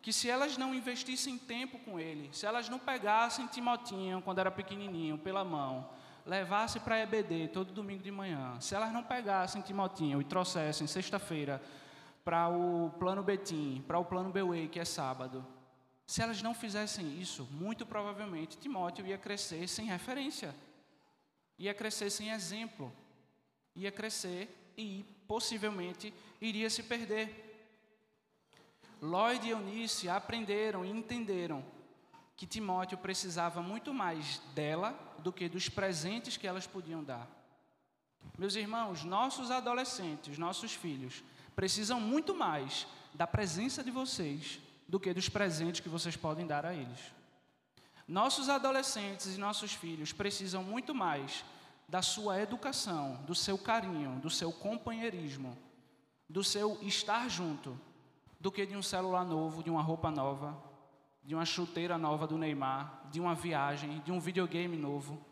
que 0.00 0.12
se 0.12 0.28
elas 0.28 0.56
não 0.56 0.74
investissem 0.74 1.36
tempo 1.38 1.78
com 1.80 1.98
ele, 1.98 2.30
se 2.32 2.46
elas 2.46 2.68
não 2.68 2.78
pegassem 2.78 3.46
Timotinho 3.46 4.22
quando 4.22 4.38
era 4.38 4.50
pequenininho 4.50 5.18
pela 5.18 5.44
mão, 5.44 5.88
levasse 6.24 6.80
para 6.80 7.00
EBD 7.00 7.48
todo 7.48 7.72
domingo 7.72 8.02
de 8.02 8.10
manhã, 8.10 8.58
se 8.60 8.74
elas 8.74 8.92
não 8.92 9.02
pegassem 9.02 9.62
Timotinho 9.62 10.20
e 10.20 10.24
trouxessem 10.24 10.86
sexta-feira 10.86 11.62
para 12.24 12.48
o 12.48 12.90
plano 12.98 13.22
Betim, 13.22 13.82
para 13.86 13.98
o 13.98 14.04
plano 14.04 14.30
Beway, 14.30 14.68
que 14.68 14.78
é 14.78 14.84
sábado, 14.84 15.44
se 16.06 16.20
elas 16.20 16.42
não 16.42 16.54
fizessem 16.54 17.20
isso, 17.20 17.48
muito 17.50 17.86
provavelmente 17.86 18.58
Timóteo 18.58 19.06
ia 19.06 19.16
crescer 19.16 19.66
sem 19.68 19.86
referência, 19.86 20.54
ia 21.58 21.72
crescer 21.72 22.10
sem 22.10 22.30
exemplo, 22.30 22.92
ia 23.74 23.90
crescer 23.90 24.72
e 24.76 25.04
possivelmente 25.26 26.12
iria 26.40 26.68
se 26.68 26.82
perder. 26.82 27.48
Lloyd 29.00 29.46
e 29.46 29.50
Eunice 29.50 30.08
aprenderam 30.08 30.84
e 30.84 30.90
entenderam 30.90 31.64
que 32.36 32.46
Timóteo 32.46 32.98
precisava 32.98 33.62
muito 33.62 33.94
mais 33.94 34.38
dela 34.54 34.92
do 35.18 35.32
que 35.32 35.48
dos 35.48 35.68
presentes 35.68 36.36
que 36.36 36.46
elas 36.46 36.66
podiam 36.66 37.02
dar. 37.02 37.28
Meus 38.38 38.54
irmãos, 38.54 39.04
nossos 39.04 39.50
adolescentes, 39.50 40.38
nossos 40.38 40.74
filhos, 40.74 41.22
precisam 41.54 42.00
muito 42.00 42.34
mais 42.34 42.86
da 43.14 43.26
presença 43.26 43.82
de 43.82 43.90
vocês 43.90 44.60
do 44.88 45.00
que 45.00 45.14
dos 45.14 45.28
presentes 45.28 45.80
que 45.80 45.88
vocês 45.88 46.16
podem 46.16 46.46
dar 46.46 46.66
a 46.66 46.74
eles. 46.74 47.12
Nossos 48.06 48.48
adolescentes 48.48 49.36
e 49.36 49.40
nossos 49.40 49.72
filhos 49.72 50.12
precisam 50.12 50.62
muito 50.62 50.94
mais 50.94 51.44
da 51.88 52.02
sua 52.02 52.40
educação, 52.40 53.16
do 53.26 53.34
seu 53.34 53.56
carinho, 53.56 54.18
do 54.20 54.30
seu 54.30 54.52
companheirismo, 54.52 55.56
do 56.28 56.42
seu 56.42 56.78
estar 56.82 57.28
junto, 57.28 57.78
do 58.40 58.50
que 58.50 58.66
de 58.66 58.76
um 58.76 58.82
celular 58.82 59.24
novo, 59.24 59.62
de 59.62 59.70
uma 59.70 59.82
roupa 59.82 60.10
nova, 60.10 60.56
de 61.22 61.34
uma 61.34 61.44
chuteira 61.44 61.96
nova 61.96 62.26
do 62.26 62.36
Neymar, 62.36 63.08
de 63.10 63.20
uma 63.20 63.34
viagem, 63.34 64.00
de 64.00 64.10
um 64.10 64.18
videogame 64.18 64.76
novo. 64.76 65.24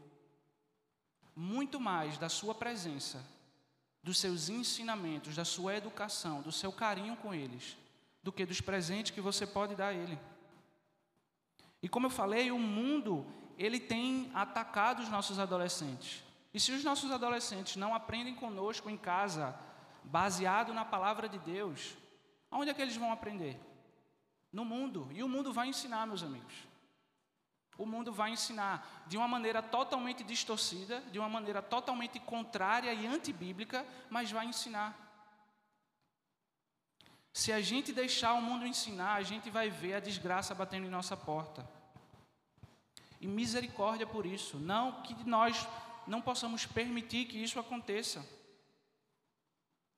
Muito 1.35 1.81
mais 1.81 2.19
da 2.19 2.29
sua 2.29 2.55
presença, 2.55 3.25
dos 4.03 4.19
seus 4.19 4.49
ensinamentos, 4.49 5.37
da 5.37 5.45
sua 5.45 5.77
educação, 5.77 6.41
do 6.41 6.53
seu 6.53 6.73
carinho 6.73 7.17
com 7.17 7.35
eles, 7.35 7.77
do 8.23 8.33
que 8.33 8.47
dos 8.47 8.61
presentes 8.61 9.13
que 9.13 9.21
você 9.21 9.47
pode 9.47 9.75
dar 9.75 9.89
a 9.89 9.95
ele. 9.95 10.19
E 11.83 11.89
como 11.89 12.07
eu 12.07 12.11
falei, 12.11 12.51
o 12.51 12.59
mundo, 12.59 13.27
ele 13.59 13.79
tem 13.79 14.31
atacado 14.35 15.03
os 15.03 15.09
nossos 15.09 15.39
adolescentes. 15.39 16.23
E 16.53 16.61
se 16.61 16.73
os 16.73 16.83
nossos 16.83 17.11
adolescentes 17.11 17.77
não 17.77 17.95
aprendem 17.95 18.35
conosco 18.35 18.91
em 18.91 18.97
casa, 18.97 19.59
baseado 20.05 20.73
na 20.73 20.85
palavra 20.85 21.29
de 21.29 21.39
Deus, 21.39 21.97
aonde 22.51 22.71
é 22.71 22.75
que 22.75 22.83
eles 22.83 22.97
vão 22.97 23.13
aprender? 23.13 23.61
no 24.53 24.65
mundo. 24.65 25.09
E 25.13 25.23
o 25.23 25.29
mundo 25.29 25.53
vai 25.53 25.69
ensinar, 25.69 26.07
meus 26.07 26.23
amigos. 26.23 26.55
O 27.81 27.87
mundo 27.87 28.13
vai 28.13 28.31
ensinar 28.31 29.05
de 29.07 29.17
uma 29.17 29.27
maneira 29.27 29.63
totalmente 29.63 30.23
distorcida, 30.23 31.01
de 31.11 31.19
uma 31.19 31.31
maneira 31.31 31.63
totalmente 31.63 32.21
contrária 32.21 32.93
e 32.93 33.07
antibíblica, 33.07 33.87
mas 34.11 34.31
vai 34.31 34.45
ensinar. 34.45 34.95
Se 37.33 37.51
a 37.51 37.61
gente 37.63 37.91
deixar 37.91 38.35
o 38.35 38.43
mundo 38.43 38.67
ensinar, 38.67 39.15
a 39.15 39.23
gente 39.23 39.49
vai 39.49 39.71
ver 39.71 39.95
a 39.95 40.01
desgraça 40.01 40.55
batendo 40.55 40.87
em 40.87 40.91
nossa 40.91 41.17
porta. 41.17 41.67
E 43.19 43.27
misericórdia 43.27 44.07
por 44.07 44.27
isso. 44.27 44.59
Não 44.59 45.01
que 45.01 45.15
nós 45.25 45.67
não 46.07 46.21
possamos 46.21 46.67
permitir 46.67 47.25
que 47.29 47.43
isso 47.43 47.59
aconteça. 47.59 48.23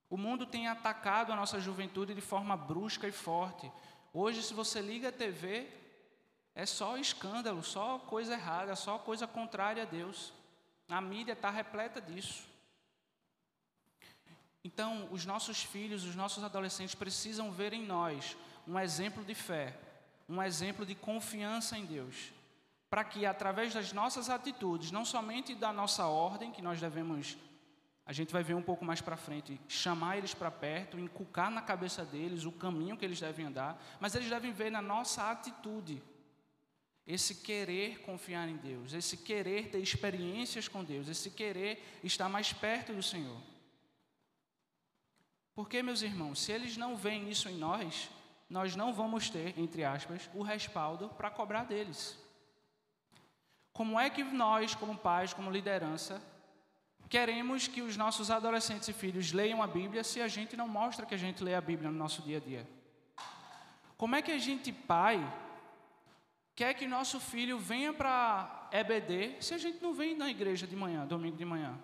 O 0.08 0.16
mundo 0.16 0.46
tem 0.46 0.68
atacado 0.68 1.32
a 1.32 1.36
nossa 1.36 1.58
juventude 1.58 2.14
de 2.14 2.20
forma 2.20 2.56
brusca 2.56 3.08
e 3.08 3.12
forte. 3.12 3.68
Hoje, 4.14 4.40
se 4.40 4.54
você 4.54 4.80
liga 4.80 5.08
a 5.08 5.12
TV, 5.12 5.81
é 6.54 6.66
só 6.66 6.98
escândalo, 6.98 7.62
só 7.62 7.98
coisa 7.98 8.34
errada, 8.34 8.76
só 8.76 8.98
coisa 8.98 9.26
contrária 9.26 9.82
a 9.82 9.86
Deus. 9.86 10.32
A 10.88 11.00
mídia 11.00 11.32
está 11.32 11.50
repleta 11.50 12.00
disso. 12.00 12.44
Então, 14.64 15.08
os 15.10 15.24
nossos 15.24 15.62
filhos, 15.62 16.04
os 16.04 16.14
nossos 16.14 16.44
adolescentes 16.44 16.94
precisam 16.94 17.50
ver 17.50 17.72
em 17.72 17.84
nós 17.84 18.36
um 18.66 18.78
exemplo 18.78 19.24
de 19.24 19.34
fé, 19.34 19.76
um 20.28 20.42
exemplo 20.42 20.86
de 20.86 20.94
confiança 20.94 21.76
em 21.76 21.84
Deus, 21.84 22.32
para 22.88 23.02
que 23.02 23.26
através 23.26 23.74
das 23.74 23.92
nossas 23.92 24.30
atitudes, 24.30 24.92
não 24.92 25.04
somente 25.04 25.54
da 25.54 25.72
nossa 25.72 26.06
ordem, 26.06 26.52
que 26.52 26.62
nós 26.62 26.80
devemos 26.80 27.36
a 28.04 28.12
gente 28.12 28.32
vai 28.32 28.42
ver 28.42 28.54
um 28.54 28.62
pouco 28.62 28.84
mais 28.84 29.00
para 29.00 29.16
frente, 29.16 29.60
chamar 29.68 30.18
eles 30.18 30.34
para 30.34 30.50
perto, 30.50 30.98
inculcar 30.98 31.50
na 31.50 31.62
cabeça 31.62 32.04
deles 32.04 32.44
o 32.44 32.50
caminho 32.50 32.96
que 32.96 33.04
eles 33.04 33.20
devem 33.20 33.46
andar, 33.46 33.80
mas 34.00 34.16
eles 34.16 34.28
devem 34.28 34.52
ver 34.52 34.70
na 34.70 34.82
nossa 34.82 35.30
atitude 35.30 36.02
esse 37.06 37.36
querer 37.36 38.00
confiar 38.00 38.48
em 38.48 38.56
Deus, 38.56 38.92
esse 38.92 39.16
querer 39.16 39.68
ter 39.68 39.78
experiências 39.78 40.68
com 40.68 40.84
Deus, 40.84 41.08
esse 41.08 41.30
querer 41.30 41.82
estar 42.02 42.28
mais 42.28 42.52
perto 42.52 42.92
do 42.92 43.02
Senhor. 43.02 43.40
Porque, 45.54 45.82
meus 45.82 46.02
irmãos, 46.02 46.40
se 46.40 46.52
eles 46.52 46.76
não 46.76 46.96
veem 46.96 47.28
isso 47.28 47.48
em 47.48 47.56
nós, 47.56 48.08
nós 48.48 48.76
não 48.76 48.92
vamos 48.92 49.28
ter, 49.28 49.58
entre 49.58 49.84
aspas, 49.84 50.30
o 50.34 50.42
respaldo 50.42 51.08
para 51.10 51.30
cobrar 51.30 51.64
deles. 51.64 52.18
Como 53.72 53.98
é 53.98 54.08
que 54.08 54.22
nós, 54.22 54.74
como 54.74 54.96
pais, 54.96 55.32
como 55.32 55.50
liderança, 55.50 56.22
queremos 57.08 57.66
que 57.66 57.82
os 57.82 57.96
nossos 57.96 58.30
adolescentes 58.30 58.88
e 58.88 58.92
filhos 58.92 59.32
leiam 59.32 59.62
a 59.62 59.66
Bíblia 59.66 60.04
se 60.04 60.20
a 60.20 60.28
gente 60.28 60.56
não 60.56 60.68
mostra 60.68 61.04
que 61.04 61.14
a 61.14 61.18
gente 61.18 61.42
lê 61.42 61.54
a 61.54 61.60
Bíblia 61.60 61.90
no 61.90 61.98
nosso 61.98 62.22
dia 62.22 62.38
a 62.38 62.40
dia? 62.40 62.68
Como 63.96 64.14
é 64.14 64.22
que 64.22 64.32
a 64.32 64.38
gente, 64.38 64.72
pai, 64.72 65.20
quer 66.54 66.74
que 66.74 66.86
nosso 66.86 67.18
filho 67.18 67.58
venha 67.58 67.92
para 67.92 68.68
EBD 68.72 69.36
se 69.40 69.54
a 69.54 69.58
gente 69.58 69.82
não 69.82 69.94
vem 69.94 70.16
na 70.16 70.30
igreja 70.30 70.66
de 70.66 70.76
manhã, 70.76 71.06
domingo 71.06 71.36
de 71.36 71.44
manhã? 71.44 71.78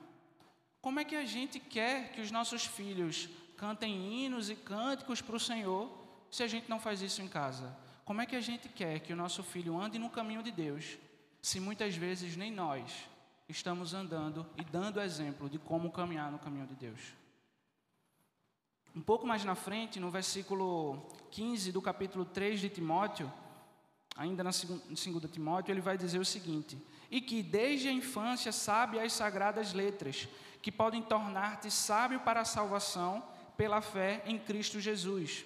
Como 0.80 1.00
é 1.00 1.04
que 1.04 1.16
a 1.16 1.24
gente 1.24 1.58
quer 1.58 2.12
que 2.12 2.20
os 2.20 2.30
nossos 2.30 2.64
filhos 2.64 3.28
cantem 3.56 4.24
hinos 4.24 4.48
e 4.48 4.54
cânticos 4.54 5.20
para 5.20 5.36
o 5.36 5.40
Senhor 5.40 5.90
se 6.30 6.42
a 6.42 6.46
gente 6.46 6.68
não 6.68 6.78
faz 6.78 7.02
isso 7.02 7.20
em 7.20 7.28
casa? 7.28 7.76
Como 8.04 8.20
é 8.20 8.26
que 8.26 8.36
a 8.36 8.40
gente 8.40 8.68
quer 8.68 9.00
que 9.00 9.12
o 9.12 9.16
nosso 9.16 9.42
filho 9.42 9.78
ande 9.78 9.98
no 9.98 10.08
caminho 10.08 10.42
de 10.42 10.50
Deus 10.50 10.96
se 11.42 11.60
muitas 11.60 11.94
vezes 11.94 12.36
nem 12.36 12.50
nós 12.50 13.08
estamos 13.48 13.94
andando 13.94 14.46
e 14.56 14.64
dando 14.64 15.00
exemplo 15.00 15.48
de 15.48 15.58
como 15.58 15.90
caminhar 15.90 16.30
no 16.30 16.38
caminho 16.38 16.66
de 16.66 16.74
Deus. 16.74 17.14
Um 18.94 19.00
pouco 19.00 19.26
mais 19.26 19.44
na 19.44 19.54
frente, 19.54 20.00
no 20.00 20.10
versículo 20.10 21.06
15 21.30 21.72
do 21.72 21.80
capítulo 21.80 22.24
3 22.24 22.60
de 22.60 22.68
Timóteo, 22.68 23.32
ainda 24.18 24.44
na 24.44 24.52
segunda 24.52 25.28
Timóteo, 25.28 25.72
ele 25.72 25.80
vai 25.80 25.96
dizer 25.96 26.18
o 26.18 26.24
seguinte: 26.24 26.76
E 27.10 27.20
que 27.20 27.42
desde 27.42 27.88
a 27.88 27.92
infância 27.92 28.52
sabe 28.52 28.98
as 28.98 29.12
sagradas 29.12 29.72
letras, 29.72 30.28
que 30.60 30.70
podem 30.70 31.00
tornar-te 31.00 31.70
sábio 31.70 32.20
para 32.20 32.40
a 32.40 32.44
salvação 32.44 33.22
pela 33.56 33.80
fé 33.80 34.22
em 34.26 34.38
Cristo 34.38 34.80
Jesus. 34.80 35.44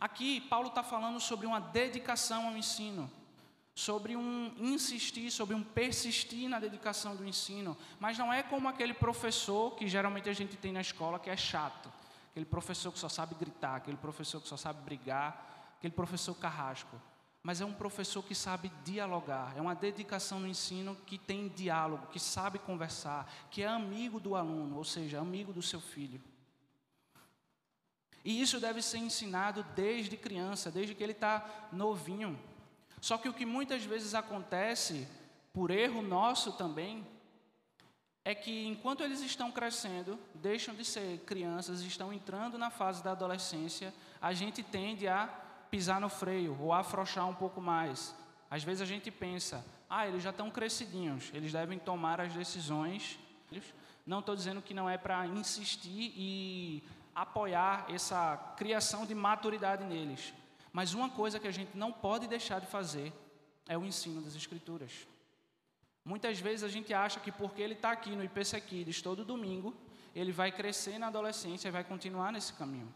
Aqui, 0.00 0.40
Paulo 0.40 0.68
está 0.68 0.82
falando 0.82 1.20
sobre 1.20 1.46
uma 1.46 1.60
dedicação 1.60 2.48
ao 2.48 2.56
ensino 2.56 3.10
sobre 3.76 4.16
um 4.16 4.54
insistir, 4.58 5.30
sobre 5.30 5.54
um 5.54 5.62
persistir 5.62 6.48
na 6.48 6.58
dedicação 6.58 7.14
do 7.14 7.26
ensino, 7.26 7.76
mas 8.00 8.16
não 8.16 8.32
é 8.32 8.42
como 8.42 8.68
aquele 8.68 8.94
professor 8.94 9.76
que 9.76 9.86
geralmente 9.86 10.30
a 10.30 10.32
gente 10.32 10.56
tem 10.56 10.72
na 10.72 10.80
escola 10.80 11.18
que 11.18 11.28
é 11.28 11.36
chato, 11.36 11.92
aquele 12.30 12.46
professor 12.46 12.90
que 12.90 12.98
só 12.98 13.10
sabe 13.10 13.34
gritar, 13.34 13.76
aquele 13.76 13.98
professor 13.98 14.40
que 14.40 14.48
só 14.48 14.56
sabe 14.56 14.80
brigar, 14.80 15.74
aquele 15.76 15.92
professor 15.92 16.34
carrasco, 16.34 16.96
mas 17.46 17.60
é 17.60 17.64
um 17.64 17.72
professor 17.72 18.24
que 18.24 18.34
sabe 18.34 18.72
dialogar, 18.84 19.56
é 19.56 19.60
uma 19.60 19.72
dedicação 19.72 20.40
no 20.40 20.48
ensino 20.48 20.96
que 21.06 21.16
tem 21.16 21.46
diálogo, 21.46 22.08
que 22.08 22.18
sabe 22.18 22.58
conversar, 22.58 23.32
que 23.52 23.62
é 23.62 23.68
amigo 23.68 24.18
do 24.18 24.34
aluno, 24.34 24.76
ou 24.76 24.82
seja, 24.82 25.20
amigo 25.20 25.52
do 25.52 25.62
seu 25.62 25.80
filho. 25.80 26.20
E 28.24 28.40
isso 28.42 28.58
deve 28.58 28.82
ser 28.82 28.98
ensinado 28.98 29.64
desde 29.76 30.16
criança, 30.16 30.72
desde 30.72 30.92
que 30.92 31.04
ele 31.04 31.12
está 31.12 31.68
novinho. 31.70 32.36
Só 33.00 33.16
que 33.16 33.28
o 33.28 33.32
que 33.32 33.46
muitas 33.46 33.84
vezes 33.84 34.12
acontece, 34.12 35.06
por 35.52 35.70
erro 35.70 36.02
nosso 36.02 36.50
também, 36.54 37.06
é 38.24 38.34
que 38.34 38.66
enquanto 38.66 39.04
eles 39.04 39.20
estão 39.20 39.52
crescendo, 39.52 40.18
deixam 40.34 40.74
de 40.74 40.84
ser 40.84 41.20
crianças, 41.20 41.82
estão 41.82 42.12
entrando 42.12 42.58
na 42.58 42.70
fase 42.70 43.04
da 43.04 43.12
adolescência, 43.12 43.94
a 44.20 44.32
gente 44.32 44.64
tende 44.64 45.06
a 45.06 45.45
pisar 45.70 46.00
no 46.00 46.08
freio 46.08 46.56
ou 46.60 46.72
afrouxar 46.72 47.28
um 47.28 47.34
pouco 47.34 47.60
mais. 47.60 48.14
Às 48.50 48.62
vezes 48.62 48.82
a 48.82 48.84
gente 48.84 49.10
pensa, 49.10 49.64
ah, 49.88 50.06
eles 50.06 50.22
já 50.22 50.30
estão 50.30 50.50
crescidinhos, 50.50 51.30
eles 51.34 51.52
devem 51.52 51.78
tomar 51.78 52.20
as 52.20 52.32
decisões. 52.32 53.18
Não 54.06 54.20
estou 54.20 54.36
dizendo 54.36 54.62
que 54.62 54.74
não 54.74 54.88
é 54.88 54.96
para 54.96 55.26
insistir 55.26 56.12
e 56.16 56.82
apoiar 57.14 57.86
essa 57.88 58.36
criação 58.56 59.06
de 59.06 59.14
maturidade 59.14 59.84
neles. 59.84 60.32
Mas 60.72 60.92
uma 60.92 61.08
coisa 61.08 61.40
que 61.40 61.48
a 61.48 61.52
gente 61.52 61.76
não 61.76 61.90
pode 61.90 62.26
deixar 62.26 62.60
de 62.60 62.66
fazer 62.66 63.12
é 63.66 63.76
o 63.76 63.84
ensino 63.84 64.20
das 64.20 64.36
Escrituras. 64.36 65.06
Muitas 66.04 66.38
vezes 66.38 66.62
a 66.62 66.68
gente 66.68 66.94
acha 66.94 67.18
que 67.18 67.32
porque 67.32 67.60
ele 67.60 67.74
está 67.74 67.90
aqui 67.90 68.10
no 68.10 68.22
IPC 68.22 68.60
Kids 68.60 69.02
todo 69.02 69.24
domingo, 69.24 69.74
ele 70.14 70.30
vai 70.30 70.52
crescer 70.52 70.98
na 70.98 71.08
adolescência 71.08 71.68
e 71.68 71.70
vai 71.70 71.82
continuar 71.82 72.30
nesse 72.30 72.52
caminho. 72.52 72.92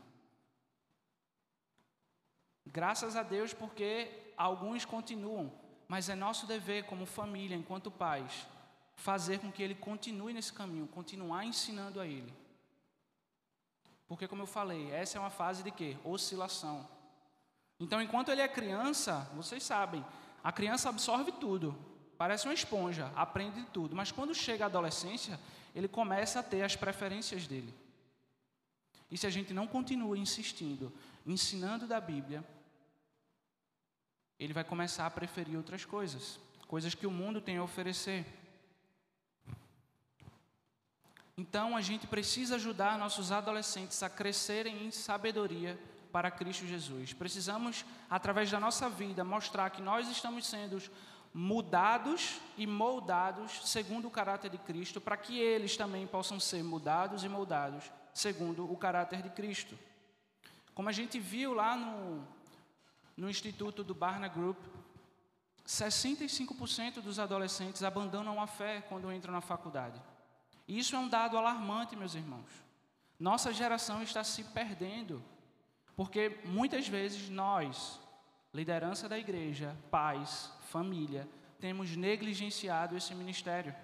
Graças 2.73 3.17
a 3.17 3.23
Deus, 3.23 3.53
porque 3.53 4.33
alguns 4.37 4.85
continuam, 4.85 5.53
mas 5.89 6.09
é 6.09 6.15
nosso 6.15 6.47
dever, 6.47 6.85
como 6.85 7.05
família, 7.05 7.57
enquanto 7.57 7.91
pais, 7.91 8.47
fazer 8.95 9.41
com 9.41 9.51
que 9.51 9.63
ele 9.63 9.75
continue 9.75 10.33
nesse 10.33 10.53
caminho, 10.53 10.87
continuar 10.87 11.45
ensinando 11.45 12.01
a 12.01 12.07
ele. 12.07 12.33
Porque, 14.07 14.29
como 14.29 14.43
eu 14.43 14.47
falei, 14.47 14.91
essa 14.91 15.19
é 15.19 15.21
uma 15.21 15.31
fase 15.31 15.63
de 15.63 15.71
quê? 15.71 15.97
Oscilação. 16.05 16.89
Então, 17.79 18.01
enquanto 18.01 18.31
ele 18.31 18.41
é 18.41 18.49
criança, 18.49 19.29
vocês 19.35 19.63
sabem, 19.63 20.05
a 20.45 20.53
criança 20.53 20.89
absorve 20.89 21.33
tudo, 21.33 21.77
parece 22.19 22.47
uma 22.47 22.55
esponja, 22.55 23.11
aprende 23.17 23.65
tudo, 23.73 23.97
mas 23.97 24.13
quando 24.13 24.35
chega 24.35 24.65
a 24.65 24.67
adolescência, 24.67 25.41
ele 25.75 25.89
começa 25.89 26.41
a 26.41 26.43
ter 26.43 26.63
as 26.63 26.77
preferências 26.77 27.47
dele. 27.47 27.75
E 29.11 29.17
se 29.17 29.27
a 29.27 29.31
gente 29.31 29.53
não 29.53 29.67
continua 29.67 30.17
insistindo, 30.17 30.93
ensinando 31.27 31.87
da 31.87 32.01
Bíblia, 32.01 32.45
ele 34.41 34.55
vai 34.55 34.65
começar 34.65 35.07
a 35.07 35.11
preferir 35.11 35.55
outras 35.55 35.85
coisas, 35.85 36.41
coisas 36.67 36.95
que 36.95 37.07
o 37.07 37.11
mundo 37.11 37.43
tem 37.43 37.59
a 37.59 37.63
oferecer. 37.63 38.25
Então 41.37 41.77
a 41.77 41.83
gente 41.83 42.07
precisa 42.07 42.55
ajudar 42.55 42.99
nossos 42.99 43.31
adolescentes 43.31 44.03
a 44.03 44.09
crescerem 44.09 44.87
em 44.87 44.91
sabedoria 44.91 45.79
para 46.11 46.31
Cristo 46.31 46.67
Jesus. 46.67 47.13
Precisamos, 47.13 47.85
através 48.09 48.51
da 48.51 48.59
nossa 48.59 48.89
vida, 48.89 49.23
mostrar 49.23 49.69
que 49.69 49.83
nós 49.83 50.09
estamos 50.09 50.47
sendo 50.47 50.83
mudados 51.35 52.41
e 52.57 52.67
moldados 52.67 53.69
segundo 53.69 54.09
o 54.09 54.11
caráter 54.11 54.51
de 54.51 54.59
Cristo, 54.59 55.01
para 55.01 55.19
que 55.19 55.39
eles 55.39 55.77
também 55.77 56.07
possam 56.07 56.41
ser 56.41 56.65
mudados 56.65 57.25
e 57.25 57.29
moldados 57.29 57.85
segundo 58.13 58.71
o 58.71 58.77
caráter 58.77 59.23
de 59.23 59.31
Cristo. 59.31 59.79
Como 60.75 60.89
a 60.89 60.93
gente 60.93 61.19
viu 61.19 61.53
lá 61.53 61.77
no, 61.77 62.27
no 63.21 63.29
Instituto 63.29 63.85
do 63.85 63.95
Barna 63.95 64.29
Group, 64.29 64.57
65% 65.67 67.03
dos 67.03 67.19
adolescentes 67.19 67.83
abandonam 67.83 68.41
a 68.41 68.47
fé 68.47 68.81
quando 68.89 69.13
entram 69.13 69.31
na 69.31 69.43
faculdade. 69.43 70.01
Isso 70.67 70.97
é 70.97 70.99
um 70.99 71.07
dado 71.07 71.37
alarmante, 71.37 71.95
meus 71.95 72.15
irmãos. 72.15 72.51
Nossa 73.19 73.53
geração 73.53 74.03
está 74.03 74.25
se 74.25 74.43
perdendo, 74.43 75.23
porque 75.95 76.41
muitas 76.47 76.89
vezes 76.89 77.29
nós, 77.29 78.01
liderança 78.55 79.07
da 79.07 79.19
igreja, 79.19 79.77
pais, 79.91 80.51
família, 80.71 81.29
temos 81.61 81.95
negligenciado 81.95 82.97
esse 82.97 83.15
ministério. 83.15 83.77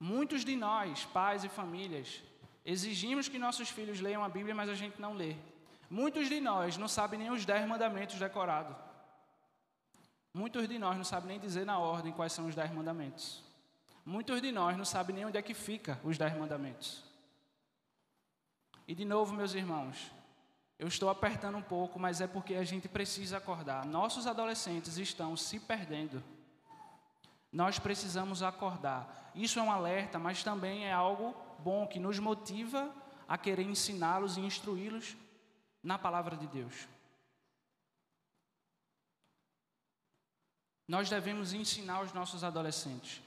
Muitos 0.00 0.44
de 0.44 0.56
nós, 0.56 1.04
pais 1.04 1.44
e 1.44 1.48
famílias, 1.48 2.20
exigimos 2.64 3.28
que 3.28 3.38
nossos 3.38 3.70
filhos 3.70 4.00
leiam 4.00 4.24
a 4.24 4.28
Bíblia, 4.28 4.52
mas 4.54 4.68
a 4.68 4.74
gente 4.74 5.00
não 5.00 5.14
lê. 5.14 5.36
Muitos 5.90 6.28
de 6.28 6.40
nós 6.40 6.76
não 6.76 6.86
sabem 6.86 7.18
nem 7.18 7.32
os 7.32 7.44
dez 7.44 7.66
mandamentos 7.66 8.16
decorados. 8.16 8.76
Muitos 10.32 10.68
de 10.68 10.78
nós 10.78 10.96
não 10.96 11.02
sabem 11.02 11.30
nem 11.30 11.40
dizer 11.40 11.66
na 11.66 11.80
ordem 11.80 12.12
quais 12.12 12.32
são 12.32 12.46
os 12.46 12.54
dez 12.54 12.70
mandamentos. 12.70 13.42
Muitos 14.06 14.40
de 14.40 14.52
nós 14.52 14.76
não 14.76 14.84
sabem 14.84 15.16
nem 15.16 15.26
onde 15.26 15.36
é 15.36 15.42
que 15.42 15.52
fica 15.52 16.00
os 16.04 16.16
dez 16.16 16.32
mandamentos. 16.38 17.02
E 18.86 18.94
de 18.94 19.04
novo, 19.04 19.34
meus 19.34 19.52
irmãos, 19.52 20.12
eu 20.78 20.86
estou 20.86 21.10
apertando 21.10 21.58
um 21.58 21.62
pouco, 21.62 21.98
mas 21.98 22.20
é 22.20 22.28
porque 22.28 22.54
a 22.54 22.62
gente 22.62 22.88
precisa 22.88 23.38
acordar. 23.38 23.84
Nossos 23.84 24.28
adolescentes 24.28 24.96
estão 24.96 25.36
se 25.36 25.58
perdendo. 25.58 26.22
Nós 27.52 27.80
precisamos 27.80 28.44
acordar. 28.44 29.32
Isso 29.34 29.58
é 29.58 29.62
um 29.62 29.72
alerta, 29.72 30.20
mas 30.20 30.44
também 30.44 30.86
é 30.86 30.92
algo 30.92 31.34
bom 31.58 31.84
que 31.84 31.98
nos 31.98 32.20
motiva 32.20 32.94
a 33.26 33.36
querer 33.36 33.64
ensiná-los 33.64 34.36
e 34.36 34.40
instruí-los 34.40 35.16
na 35.82 35.98
palavra 35.98 36.36
de 36.36 36.46
Deus. 36.46 36.88
Nós 40.86 41.08
devemos 41.08 41.52
ensinar 41.52 42.00
os 42.02 42.12
nossos 42.12 42.42
adolescentes. 42.42 43.22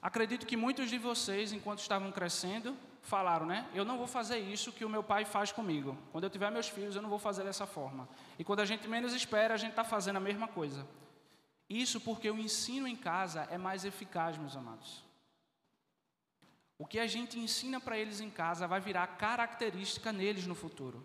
Acredito 0.00 0.46
que 0.46 0.56
muitos 0.56 0.90
de 0.90 0.98
vocês, 0.98 1.52
enquanto 1.52 1.80
estavam 1.80 2.12
crescendo, 2.12 2.76
falaram, 3.02 3.46
né? 3.46 3.68
Eu 3.74 3.84
não 3.84 3.96
vou 3.96 4.06
fazer 4.06 4.38
isso 4.38 4.72
que 4.72 4.84
o 4.84 4.88
meu 4.88 5.02
pai 5.02 5.24
faz 5.24 5.50
comigo. 5.50 5.96
Quando 6.12 6.24
eu 6.24 6.30
tiver 6.30 6.50
meus 6.50 6.68
filhos, 6.68 6.94
eu 6.94 7.02
não 7.02 7.08
vou 7.08 7.18
fazer 7.18 7.44
dessa 7.44 7.66
forma. 7.66 8.08
E 8.38 8.44
quando 8.44 8.60
a 8.60 8.64
gente 8.64 8.86
menos 8.86 9.14
espera, 9.14 9.54
a 9.54 9.56
gente 9.56 9.70
está 9.70 9.84
fazendo 9.84 10.16
a 10.16 10.20
mesma 10.20 10.46
coisa. 10.46 10.86
Isso 11.68 12.00
porque 12.00 12.30
o 12.30 12.38
ensino 12.38 12.86
em 12.86 12.96
casa 12.96 13.48
é 13.50 13.58
mais 13.58 13.84
eficaz, 13.84 14.36
meus 14.36 14.56
amados. 14.56 15.07
O 16.78 16.86
que 16.86 17.00
a 17.00 17.06
gente 17.08 17.38
ensina 17.38 17.80
para 17.80 17.98
eles 17.98 18.20
em 18.20 18.30
casa 18.30 18.68
vai 18.68 18.80
virar 18.80 19.06
característica 19.18 20.12
neles 20.12 20.46
no 20.46 20.54
futuro. 20.54 21.04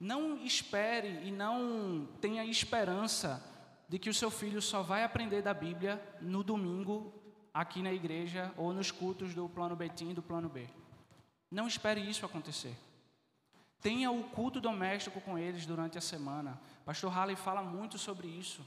Não 0.00 0.36
espere 0.44 1.26
e 1.26 1.30
não 1.30 2.08
tenha 2.20 2.44
esperança 2.44 3.42
de 3.88 3.98
que 3.98 4.10
o 4.10 4.14
seu 4.14 4.30
filho 4.30 4.60
só 4.60 4.82
vai 4.82 5.04
aprender 5.04 5.42
da 5.42 5.54
Bíblia 5.54 6.02
no 6.20 6.42
domingo 6.42 7.14
aqui 7.54 7.82
na 7.82 7.92
igreja 7.92 8.52
ou 8.56 8.72
nos 8.72 8.90
cultos 8.90 9.32
do 9.34 9.48
plano 9.48 9.74
Betim 9.76 10.10
e 10.10 10.14
do 10.14 10.22
plano 10.22 10.48
B. 10.48 10.68
Não 11.50 11.66
espere 11.66 12.00
isso 12.00 12.26
acontecer. 12.26 12.76
Tenha 13.80 14.10
o 14.10 14.24
culto 14.24 14.60
doméstico 14.60 15.20
com 15.20 15.38
eles 15.38 15.64
durante 15.64 15.96
a 15.96 16.00
semana. 16.00 16.60
Pastor 16.84 17.12
Halley 17.12 17.36
fala 17.36 17.62
muito 17.62 17.96
sobre 17.96 18.26
isso. 18.26 18.60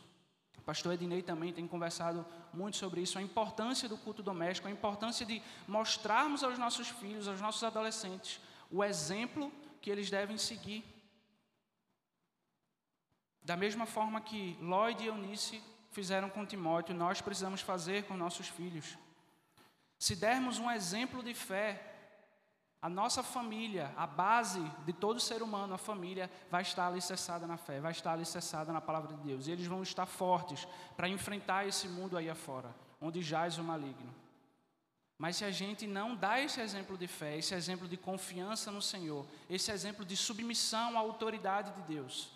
Pastor 0.66 0.94
Ednei 0.94 1.22
também 1.22 1.52
tem 1.52 1.68
conversado 1.68 2.26
muito 2.54 2.78
sobre 2.78 3.02
isso, 3.02 3.18
a 3.18 3.22
importância 3.22 3.90
do 3.90 3.98
culto 3.98 4.22
doméstico, 4.22 4.68
a 4.68 4.72
importância 4.72 5.26
de 5.26 5.42
mostrarmos 5.68 6.44
aos 6.44 6.58
nossos 6.58 6.90
filhos, 6.90 7.28
aos 7.28 7.42
nossos 7.42 7.64
adolescentes, 7.64 8.40
o 8.70 8.84
exemplo 8.84 9.52
que 9.82 9.90
eles 9.90 10.10
devem 10.10 10.38
seguir. 10.38 10.84
Da 13.42 13.58
mesma 13.58 13.86
forma 13.86 14.22
que 14.22 14.58
Lloyd 14.62 15.04
e 15.04 15.08
Eunice 15.08 15.62
fizeram 15.92 16.30
com 16.30 16.46
Timóteo, 16.46 16.96
nós 16.96 17.22
precisamos 17.22 17.62
fazer 17.62 18.04
com 18.04 18.16
nossos 18.16 18.48
filhos. 18.48 18.98
Se 19.98 20.16
dermos 20.16 20.58
um 20.58 20.70
exemplo 20.70 21.24
de 21.24 21.34
fé, 21.34 21.91
a 22.82 22.90
nossa 22.90 23.22
família, 23.22 23.94
a 23.96 24.08
base 24.08 24.60
de 24.86 24.92
todo 24.92 25.20
ser 25.20 25.44
humano, 25.44 25.74
a 25.76 25.78
família, 25.78 26.32
vai 26.50 26.64
estar 26.64 26.88
alicerçada 26.88 27.46
na 27.46 27.56
fé, 27.56 27.80
vai 27.80 27.92
estar 27.92 28.14
alicerçada 28.14 28.74
na 28.74 28.82
palavra 28.82 29.16
de 29.16 29.22
Deus. 29.22 29.46
E 29.46 29.52
eles 29.52 29.68
vão 29.68 29.84
estar 29.84 30.08
fortes 30.08 30.68
para 30.98 31.08
enfrentar 31.08 31.68
esse 31.68 31.88
mundo 31.88 32.18
aí 32.18 32.28
afora, 32.28 32.74
onde 33.00 33.22
jaz 33.22 33.60
o 33.60 33.64
maligno. 33.64 34.12
Mas 35.16 35.36
se 35.36 35.46
a 35.46 35.52
gente 35.52 35.86
não 35.86 36.16
dá 36.16 36.42
esse 36.42 36.60
exemplo 36.60 36.98
de 36.98 37.06
fé, 37.06 37.38
esse 37.38 37.54
exemplo 37.54 37.88
de 37.88 37.96
confiança 37.96 38.72
no 38.72 38.82
Senhor, 38.82 39.28
esse 39.48 39.72
exemplo 39.72 40.04
de 40.04 40.18
submissão 40.18 40.98
à 40.98 41.00
autoridade 41.00 41.72
de 41.74 41.82
Deus, 41.84 42.32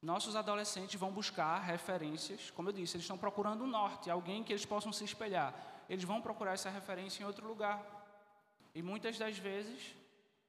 nossos 0.00 0.36
adolescentes 0.36 1.00
vão 1.00 1.10
buscar 1.10 1.58
referências, 1.60 2.52
como 2.52 2.68
eu 2.68 2.72
disse, 2.72 2.94
eles 2.94 3.04
estão 3.04 3.18
procurando 3.18 3.64
um 3.64 3.66
norte, 3.66 4.08
alguém 4.08 4.44
que 4.44 4.52
eles 4.52 4.64
possam 4.64 4.92
se 4.92 5.02
espelhar. 5.02 5.52
Eles 5.88 6.04
vão 6.04 6.20
procurar 6.20 6.52
essa 6.52 6.70
referência 6.70 7.22
em 7.22 7.26
outro 7.26 7.48
lugar. 7.48 8.03
E 8.74 8.82
muitas 8.82 9.16
das 9.18 9.38
vezes 9.38 9.94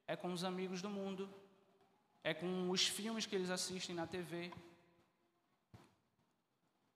é 0.08 0.16
com 0.16 0.34
os 0.34 0.44
amigos 0.44 0.82
do 0.82 0.90
mundo, 0.90 1.30
é 2.24 2.34
com 2.34 2.70
os 2.72 2.88
filmes 2.88 3.26
que 3.26 3.36
eles 3.36 3.52
assistem 3.52 3.96
na 3.96 4.08
TV. 4.08 4.52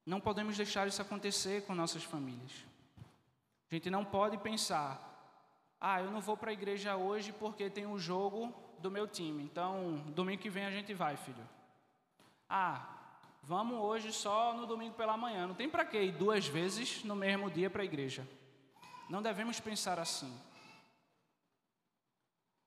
Não 0.05 0.19
podemos 0.19 0.57
deixar 0.57 0.87
isso 0.87 1.01
acontecer 1.01 1.65
com 1.65 1.75
nossas 1.75 2.03
famílias. 2.03 2.51
A 3.69 3.75
gente 3.75 3.89
não 3.91 4.03
pode 4.03 4.39
pensar, 4.39 5.05
ah, 5.79 6.01
eu 6.01 6.09
não 6.09 6.19
vou 6.19 6.35
para 6.35 6.49
a 6.49 6.53
igreja 6.53 6.95
hoje 6.95 7.31
porque 7.31 7.69
tem 7.69 7.85
o 7.85 7.91
um 7.91 7.99
jogo 7.99 8.51
do 8.79 8.89
meu 8.89 9.07
time. 9.07 9.43
Então, 9.43 9.97
domingo 10.07 10.41
que 10.41 10.49
vem 10.49 10.65
a 10.65 10.71
gente 10.71 10.93
vai, 10.95 11.15
filho. 11.15 11.47
Ah, 12.49 12.87
vamos 13.43 13.77
hoje 13.79 14.11
só 14.11 14.53
no 14.55 14.65
domingo 14.65 14.95
pela 14.95 15.15
manhã. 15.15 15.45
Não 15.45 15.53
tem 15.53 15.69
para 15.69 15.85
que 15.85 16.01
ir 16.01 16.11
duas 16.11 16.47
vezes 16.47 17.03
no 17.03 17.15
mesmo 17.15 17.51
dia 17.51 17.69
para 17.69 17.83
a 17.83 17.85
igreja. 17.85 18.27
Não 19.07 19.21
devemos 19.21 19.59
pensar 19.59 19.99
assim. 19.99 20.35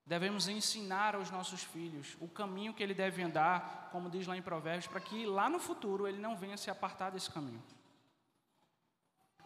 Devemos 0.05 0.49
ensinar 0.49 1.15
aos 1.15 1.31
nossos 1.31 1.63
filhos 1.63 2.17
o 2.21 2.29
caminho 2.29 2.75
que 2.75 2.83
ele 2.83 2.95
deve 2.95 3.23
andar, 3.23 3.89
como 3.93 4.11
diz 4.11 4.27
lá 4.27 4.37
em 4.37 4.43
Provérbios, 4.43 4.87
para 4.87 5.01
que 5.01 5.25
lá 5.25 5.49
no 5.49 5.59
futuro 5.59 6.09
ele 6.09 6.19
não 6.19 6.37
venha 6.37 6.57
se 6.57 6.71
apartar 6.71 7.11
desse 7.11 7.31
caminho. 7.31 7.63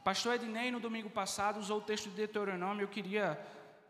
Pastor 0.02 0.34
Ednei, 0.34 0.70
no 0.70 0.80
domingo 0.80 1.10
passado, 1.10 1.58
usou 1.58 1.78
o 1.78 1.82
texto 1.82 2.08
de 2.08 2.14
Deuteronômio. 2.14 2.84
Eu 2.84 2.88
queria 2.88 3.38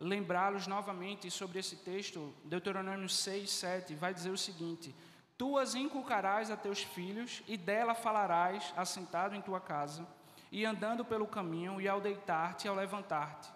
lembrá-los 0.01 0.67
novamente 0.67 1.31
sobre 1.31 1.59
esse 1.59 1.77
texto. 1.77 2.35
Deuteronômio 2.45 3.09
6, 3.09 3.51
7 3.51 3.95
vai 3.95 4.13
dizer 4.13 4.31
o 4.31 4.39
seguinte: 4.39 4.95
Tu 5.37 5.59
as 5.59 5.75
inculcarás 5.75 6.51
a 6.51 6.57
teus 6.57 6.83
filhos, 6.83 7.43
e 7.47 7.57
dela 7.57 7.95
falarás, 7.95 8.73
assentado 8.77 9.35
em 9.35 9.43
tua 9.43 9.61
casa, 9.61 10.07
e 10.51 10.65
andando 10.65 11.05
pelo 11.05 11.27
caminho, 11.27 11.81
e 11.81 11.89
ao 11.89 12.01
deitar-te 12.01 12.67
e 12.67 12.69
ao 12.69 12.75
levantar-te. 12.75 13.56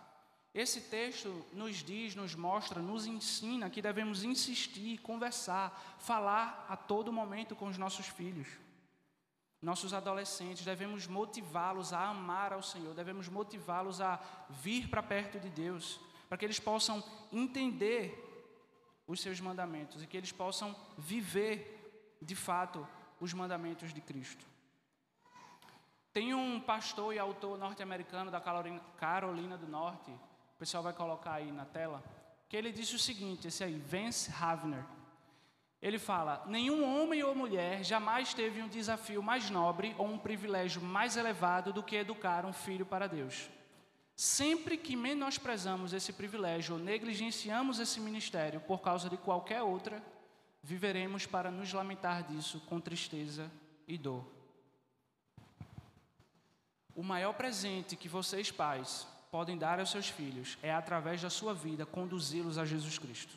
Esse 0.52 0.80
texto 0.80 1.46
nos 1.52 1.76
diz, 1.76 2.16
nos 2.16 2.34
mostra, 2.34 2.82
nos 2.82 3.06
ensina 3.06 3.70
que 3.70 3.80
devemos 3.80 4.24
insistir, 4.24 4.98
conversar, 4.98 5.96
falar 6.00 6.66
a 6.68 6.76
todo 6.76 7.12
momento 7.12 7.54
com 7.54 7.66
os 7.66 7.78
nossos 7.78 8.06
filhos. 8.06 8.48
Nossos 9.62 9.94
adolescentes, 9.94 10.64
devemos 10.64 11.06
motivá-los 11.06 11.92
a 11.92 12.08
amar 12.08 12.52
ao 12.52 12.62
Senhor, 12.62 12.94
devemos 12.94 13.28
motivá-los 13.28 14.00
a 14.00 14.18
vir 14.48 14.88
para 14.88 15.02
perto 15.02 15.38
de 15.38 15.50
Deus, 15.50 16.00
para 16.28 16.36
que 16.36 16.44
eles 16.44 16.58
possam 16.58 17.04
entender 17.30 18.26
os 19.06 19.20
seus 19.20 19.40
mandamentos 19.40 20.02
e 20.02 20.06
que 20.06 20.16
eles 20.16 20.32
possam 20.32 20.74
viver 20.96 22.16
de 22.20 22.34
fato 22.34 22.86
os 23.20 23.32
mandamentos 23.32 23.92
de 23.92 24.00
Cristo. 24.00 24.44
Tem 26.12 26.34
um 26.34 26.60
pastor 26.60 27.14
e 27.14 27.18
autor 27.18 27.56
norte-americano 27.56 28.30
da 28.30 28.40
Carolina 28.40 29.56
do 29.56 29.68
Norte, 29.68 30.12
pessoal 30.60 30.82
vai 30.82 30.92
colocar 30.92 31.32
aí 31.32 31.50
na 31.50 31.64
tela, 31.64 32.04
que 32.46 32.54
ele 32.54 32.70
disse 32.70 32.94
o 32.94 32.98
seguinte, 32.98 33.48
esse 33.48 33.64
aí, 33.64 33.78
Vance 33.78 34.30
Havner. 34.30 34.84
Ele 35.80 35.98
fala: 35.98 36.44
Nenhum 36.46 36.84
homem 36.84 37.22
ou 37.22 37.34
mulher 37.34 37.82
jamais 37.82 38.34
teve 38.34 38.60
um 38.60 38.68
desafio 38.68 39.22
mais 39.22 39.48
nobre 39.48 39.94
ou 39.96 40.06
um 40.06 40.18
privilégio 40.18 40.82
mais 40.82 41.16
elevado 41.16 41.72
do 41.72 41.82
que 41.82 41.96
educar 41.96 42.44
um 42.44 42.52
filho 42.52 42.84
para 42.84 43.06
Deus. 43.06 43.48
Sempre 44.14 44.76
que 44.76 44.94
menosprezamos 44.94 45.94
esse 45.94 46.12
privilégio 46.12 46.74
ou 46.74 46.78
negligenciamos 46.78 47.78
esse 47.78 47.98
ministério 47.98 48.60
por 48.60 48.82
causa 48.82 49.08
de 49.08 49.16
qualquer 49.16 49.62
outra, 49.62 50.02
viveremos 50.62 51.24
para 51.24 51.50
nos 51.50 51.72
lamentar 51.72 52.22
disso 52.24 52.60
com 52.68 52.78
tristeza 52.78 53.50
e 53.88 53.96
dor. 53.96 54.26
O 56.94 57.02
maior 57.02 57.32
presente 57.32 57.96
que 57.96 58.10
vocês, 58.10 58.50
pais, 58.50 59.08
podem 59.30 59.56
dar 59.56 59.78
aos 59.78 59.90
seus 59.90 60.08
filhos 60.08 60.58
é, 60.62 60.72
através 60.72 61.22
da 61.22 61.30
sua 61.30 61.54
vida, 61.54 61.86
conduzi-los 61.86 62.58
a 62.58 62.64
Jesus 62.64 62.98
Cristo. 62.98 63.34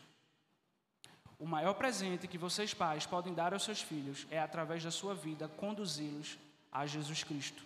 O 1.37 1.45
maior 1.45 1.73
presente 1.73 2.27
que 2.27 2.37
vocês, 2.37 2.73
pais, 2.73 3.05
podem 3.05 3.33
dar 3.33 3.53
aos 3.53 3.63
seus 3.63 3.81
filhos 3.81 4.25
é, 4.31 4.39
através 4.39 4.83
da 4.83 4.91
sua 4.91 5.13
vida, 5.13 5.47
conduzi-los 5.47 6.37
a 6.71 6.85
Jesus 6.85 7.23
Cristo. 7.23 7.63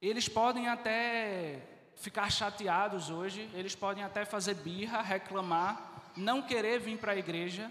Eles 0.00 0.28
podem 0.28 0.68
até 0.68 1.62
ficar 1.96 2.30
chateados 2.30 3.10
hoje, 3.10 3.48
eles 3.54 3.74
podem 3.74 4.04
até 4.04 4.24
fazer 4.24 4.54
birra, 4.54 5.02
reclamar, 5.02 6.12
não 6.16 6.42
querer 6.42 6.78
vir 6.78 6.98
para 6.98 7.12
a 7.12 7.16
igreja, 7.16 7.70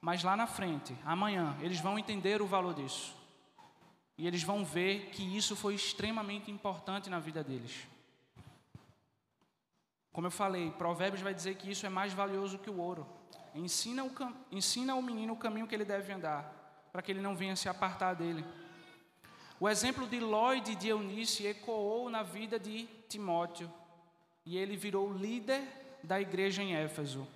mas 0.00 0.22
lá 0.22 0.36
na 0.36 0.46
frente, 0.46 0.96
amanhã, 1.04 1.56
eles 1.60 1.80
vão 1.80 1.98
entender 1.98 2.42
o 2.42 2.46
valor 2.46 2.74
disso. 2.74 3.14
E 4.18 4.26
eles 4.26 4.42
vão 4.42 4.64
ver 4.64 5.10
que 5.10 5.22
isso 5.36 5.54
foi 5.54 5.74
extremamente 5.74 6.50
importante 6.50 7.10
na 7.10 7.18
vida 7.18 7.44
deles. 7.44 7.86
Como 10.12 10.26
eu 10.26 10.30
falei, 10.30 10.70
Provérbios 10.70 11.20
vai 11.20 11.34
dizer 11.34 11.56
que 11.56 11.70
isso 11.70 11.84
é 11.84 11.90
mais 11.90 12.14
valioso 12.14 12.58
que 12.58 12.70
o 12.70 12.78
ouro. 12.78 13.06
Ensina, 13.54 14.02
o, 14.02 14.10
ensina 14.50 15.00
menino 15.02 15.34
o 15.34 15.36
caminho 15.36 15.66
que 15.66 15.74
ele 15.74 15.84
deve 15.84 16.12
andar, 16.12 16.88
para 16.90 17.02
que 17.02 17.12
ele 17.12 17.20
não 17.20 17.36
venha 17.36 17.54
se 17.54 17.68
apartar 17.68 18.14
dele. 18.14 18.44
O 19.60 19.68
exemplo 19.68 20.06
de 20.06 20.18
Lloyd 20.18 20.74
de 20.74 20.88
Eunice 20.88 21.46
ecoou 21.46 22.08
na 22.08 22.22
vida 22.22 22.58
de 22.58 22.86
Timóteo 23.08 23.70
e 24.44 24.56
ele 24.56 24.76
virou 24.76 25.12
líder 25.12 25.62
da 26.02 26.20
igreja 26.20 26.62
em 26.62 26.74
Éfeso. 26.74 27.26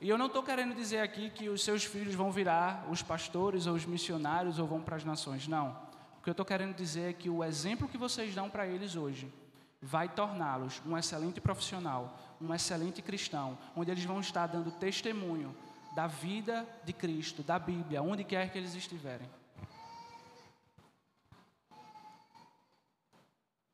E 0.00 0.08
eu 0.08 0.18
não 0.18 0.26
estou 0.26 0.42
querendo 0.42 0.74
dizer 0.74 1.00
aqui 1.00 1.30
que 1.30 1.48
os 1.48 1.62
seus 1.62 1.84
filhos 1.84 2.14
vão 2.14 2.30
virar 2.30 2.86
os 2.90 3.02
pastores 3.02 3.66
ou 3.66 3.74
os 3.74 3.86
missionários 3.86 4.58
ou 4.58 4.66
vão 4.66 4.80
para 4.80 4.96
as 4.96 5.04
nações. 5.04 5.48
Não. 5.48 5.85
Que 6.26 6.30
eu 6.30 6.32
estou 6.32 6.44
querendo 6.44 6.74
dizer 6.74 7.10
é 7.10 7.12
que 7.12 7.30
o 7.30 7.44
exemplo 7.44 7.88
que 7.88 7.96
vocês 7.96 8.34
dão 8.34 8.50
para 8.50 8.66
eles 8.66 8.96
hoje 8.96 9.32
vai 9.80 10.08
torná-los 10.08 10.82
um 10.84 10.98
excelente 10.98 11.40
profissional, 11.40 12.18
um 12.40 12.52
excelente 12.52 13.00
cristão, 13.00 13.56
onde 13.76 13.92
eles 13.92 14.04
vão 14.04 14.18
estar 14.18 14.48
dando 14.48 14.72
testemunho 14.72 15.56
da 15.94 16.08
vida 16.08 16.66
de 16.82 16.92
Cristo, 16.92 17.44
da 17.44 17.60
Bíblia, 17.60 18.02
onde 18.02 18.24
quer 18.24 18.50
que 18.50 18.58
eles 18.58 18.74
estiverem. 18.74 19.30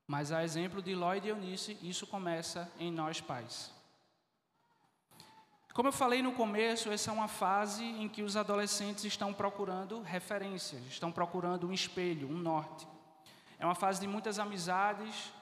Mas 0.06 0.30
a 0.30 0.44
exemplo 0.44 0.82
de 0.82 0.94
Lloyd 0.94 1.26
e 1.26 1.30
Eunice, 1.30 1.78
isso 1.80 2.06
começa 2.06 2.70
em 2.78 2.92
nós 2.92 3.18
pais. 3.18 3.72
Como 5.72 5.88
eu 5.88 5.92
falei 5.92 6.22
no 6.22 6.32
começo, 6.32 6.92
essa 6.92 7.10
é 7.10 7.14
uma 7.14 7.28
fase 7.28 7.82
em 7.82 8.06
que 8.06 8.22
os 8.22 8.36
adolescentes 8.36 9.04
estão 9.04 9.32
procurando 9.32 10.02
referências, 10.02 10.82
estão 10.86 11.10
procurando 11.10 11.66
um 11.66 11.72
espelho, 11.72 12.28
um 12.28 12.36
norte. 12.36 12.86
É 13.58 13.64
uma 13.64 13.74
fase 13.74 13.98
de 13.98 14.06
muitas 14.06 14.38
amizades, 14.38 15.32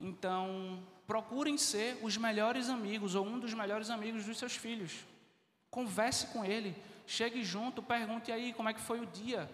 então 0.00 0.80
procurem 1.04 1.58
ser 1.58 1.98
os 2.00 2.16
melhores 2.16 2.68
amigos 2.68 3.16
ou 3.16 3.26
um 3.26 3.40
dos 3.40 3.54
melhores 3.54 3.90
amigos 3.90 4.24
dos 4.24 4.38
seus 4.38 4.54
filhos. 4.54 5.04
Converse 5.68 6.28
com 6.28 6.44
ele, 6.44 6.76
chegue 7.04 7.42
junto, 7.42 7.82
pergunte 7.82 8.30
aí 8.30 8.52
como 8.52 8.68
é 8.68 8.72
que 8.72 8.80
foi 8.80 9.00
o 9.00 9.06
dia, 9.06 9.50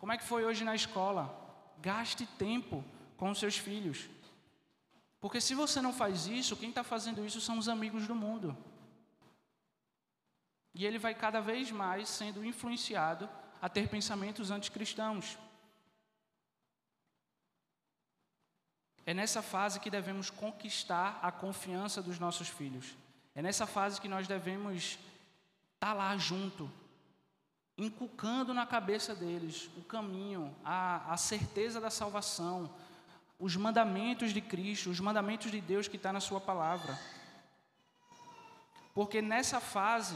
como 0.00 0.10
é 0.10 0.18
que 0.18 0.24
foi 0.24 0.44
hoje 0.44 0.64
na 0.64 0.74
escola. 0.74 1.32
Gaste 1.80 2.26
tempo 2.26 2.84
com 3.16 3.30
os 3.30 3.38
seus 3.38 3.56
filhos. 3.56 4.08
Porque 5.20 5.40
se 5.40 5.54
você 5.54 5.80
não 5.80 5.92
faz 5.92 6.26
isso, 6.26 6.56
quem 6.56 6.70
está 6.70 6.82
fazendo 6.82 7.24
isso 7.24 7.40
são 7.40 7.56
os 7.56 7.68
amigos 7.68 8.08
do 8.08 8.16
mundo. 8.16 8.56
E 10.74 10.84
ele 10.84 10.98
vai 10.98 11.14
cada 11.14 11.40
vez 11.40 11.70
mais 11.70 12.08
sendo 12.08 12.44
influenciado 12.44 13.28
a 13.62 13.68
ter 13.68 13.88
pensamentos 13.88 14.50
anticristãos. 14.50 15.38
É 19.06 19.14
nessa 19.14 19.42
fase 19.42 19.80
que 19.80 19.90
devemos 19.90 20.30
conquistar 20.30 21.18
a 21.22 21.30
confiança 21.30 22.02
dos 22.02 22.18
nossos 22.18 22.48
filhos. 22.48 22.96
É 23.34 23.42
nessa 23.42 23.66
fase 23.66 24.00
que 24.00 24.08
nós 24.08 24.26
devemos 24.26 24.76
estar 24.76 24.98
tá 25.78 25.92
lá 25.92 26.16
junto, 26.16 26.70
inculcando 27.76 28.54
na 28.54 28.66
cabeça 28.66 29.14
deles 29.14 29.68
o 29.76 29.82
caminho, 29.82 30.54
a, 30.64 31.12
a 31.12 31.16
certeza 31.16 31.80
da 31.80 31.90
salvação, 31.90 32.74
os 33.38 33.56
mandamentos 33.56 34.32
de 34.32 34.40
Cristo, 34.40 34.90
os 34.90 35.00
mandamentos 35.00 35.50
de 35.50 35.60
Deus 35.60 35.86
que 35.86 35.96
está 35.96 36.12
na 36.12 36.20
Sua 36.20 36.40
palavra. 36.40 36.98
Porque 38.94 39.20
nessa 39.20 39.60
fase, 39.60 40.14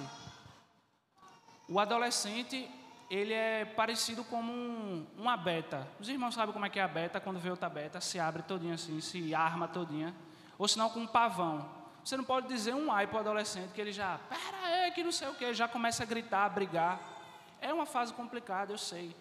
o 1.69 1.79
adolescente 1.79 2.69
ele 3.11 3.33
é 3.33 3.65
parecido 3.65 4.23
como 4.25 4.53
um, 4.53 5.07
uma 5.17 5.37
beta. 5.37 5.89
Os 5.99 6.09
irmãos 6.09 6.35
sabem 6.35 6.53
como 6.53 6.67
é 6.67 6.69
que 6.69 6.79
é 6.79 6.83
a 6.83 6.89
beta, 6.89 7.21
quando 7.21 7.39
vê 7.39 7.51
outra 7.51 7.69
beta, 7.69 8.01
se 8.01 8.19
abre 8.19 8.43
todinha 8.43 8.75
assim, 8.75 9.01
se 9.01 9.35
arma 9.35 9.67
todinha. 9.67 10.15
Ou 10.59 10.69
senão 10.69 10.91
com 10.91 11.01
um 11.01 11.07
pavão. 11.07 11.69
Você 12.05 12.17
não 12.17 12.25
pode 12.25 12.49
dizer 12.49 12.75
um 12.75 12.93
ai 12.93 13.07
para 13.07 13.17
o 13.17 13.21
adolescente 13.21 13.73
que 13.73 13.81
ele 13.81 13.93
já, 13.93 14.19
pera 14.29 14.57
aí, 14.65 14.91
que 14.93 15.03
não 15.03 15.13
sei 15.13 15.29
o 15.29 15.35
que, 15.35 15.53
já 15.55 15.67
começa 15.67 16.03
a 16.03 16.07
gritar, 16.07 16.45
a 16.45 16.49
brigar. 16.49 17.01
É 17.61 17.73
uma 17.73 17.87
fase 17.87 18.13
complicada, 18.13 18.73
eu 18.73 18.79
sei. 18.79 19.15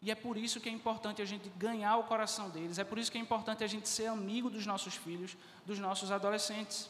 E 0.00 0.10
é 0.10 0.14
por 0.14 0.36
isso 0.36 0.60
que 0.60 0.68
é 0.68 0.72
importante 0.72 1.20
a 1.20 1.24
gente 1.24 1.48
ganhar 1.50 1.96
o 1.96 2.04
coração 2.04 2.48
deles, 2.50 2.78
é 2.78 2.84
por 2.84 2.98
isso 2.98 3.10
que 3.10 3.18
é 3.18 3.20
importante 3.20 3.64
a 3.64 3.66
gente 3.66 3.88
ser 3.88 4.06
amigo 4.06 4.48
dos 4.48 4.64
nossos 4.64 4.94
filhos, 4.94 5.36
dos 5.66 5.78
nossos 5.78 6.12
adolescentes. 6.12 6.88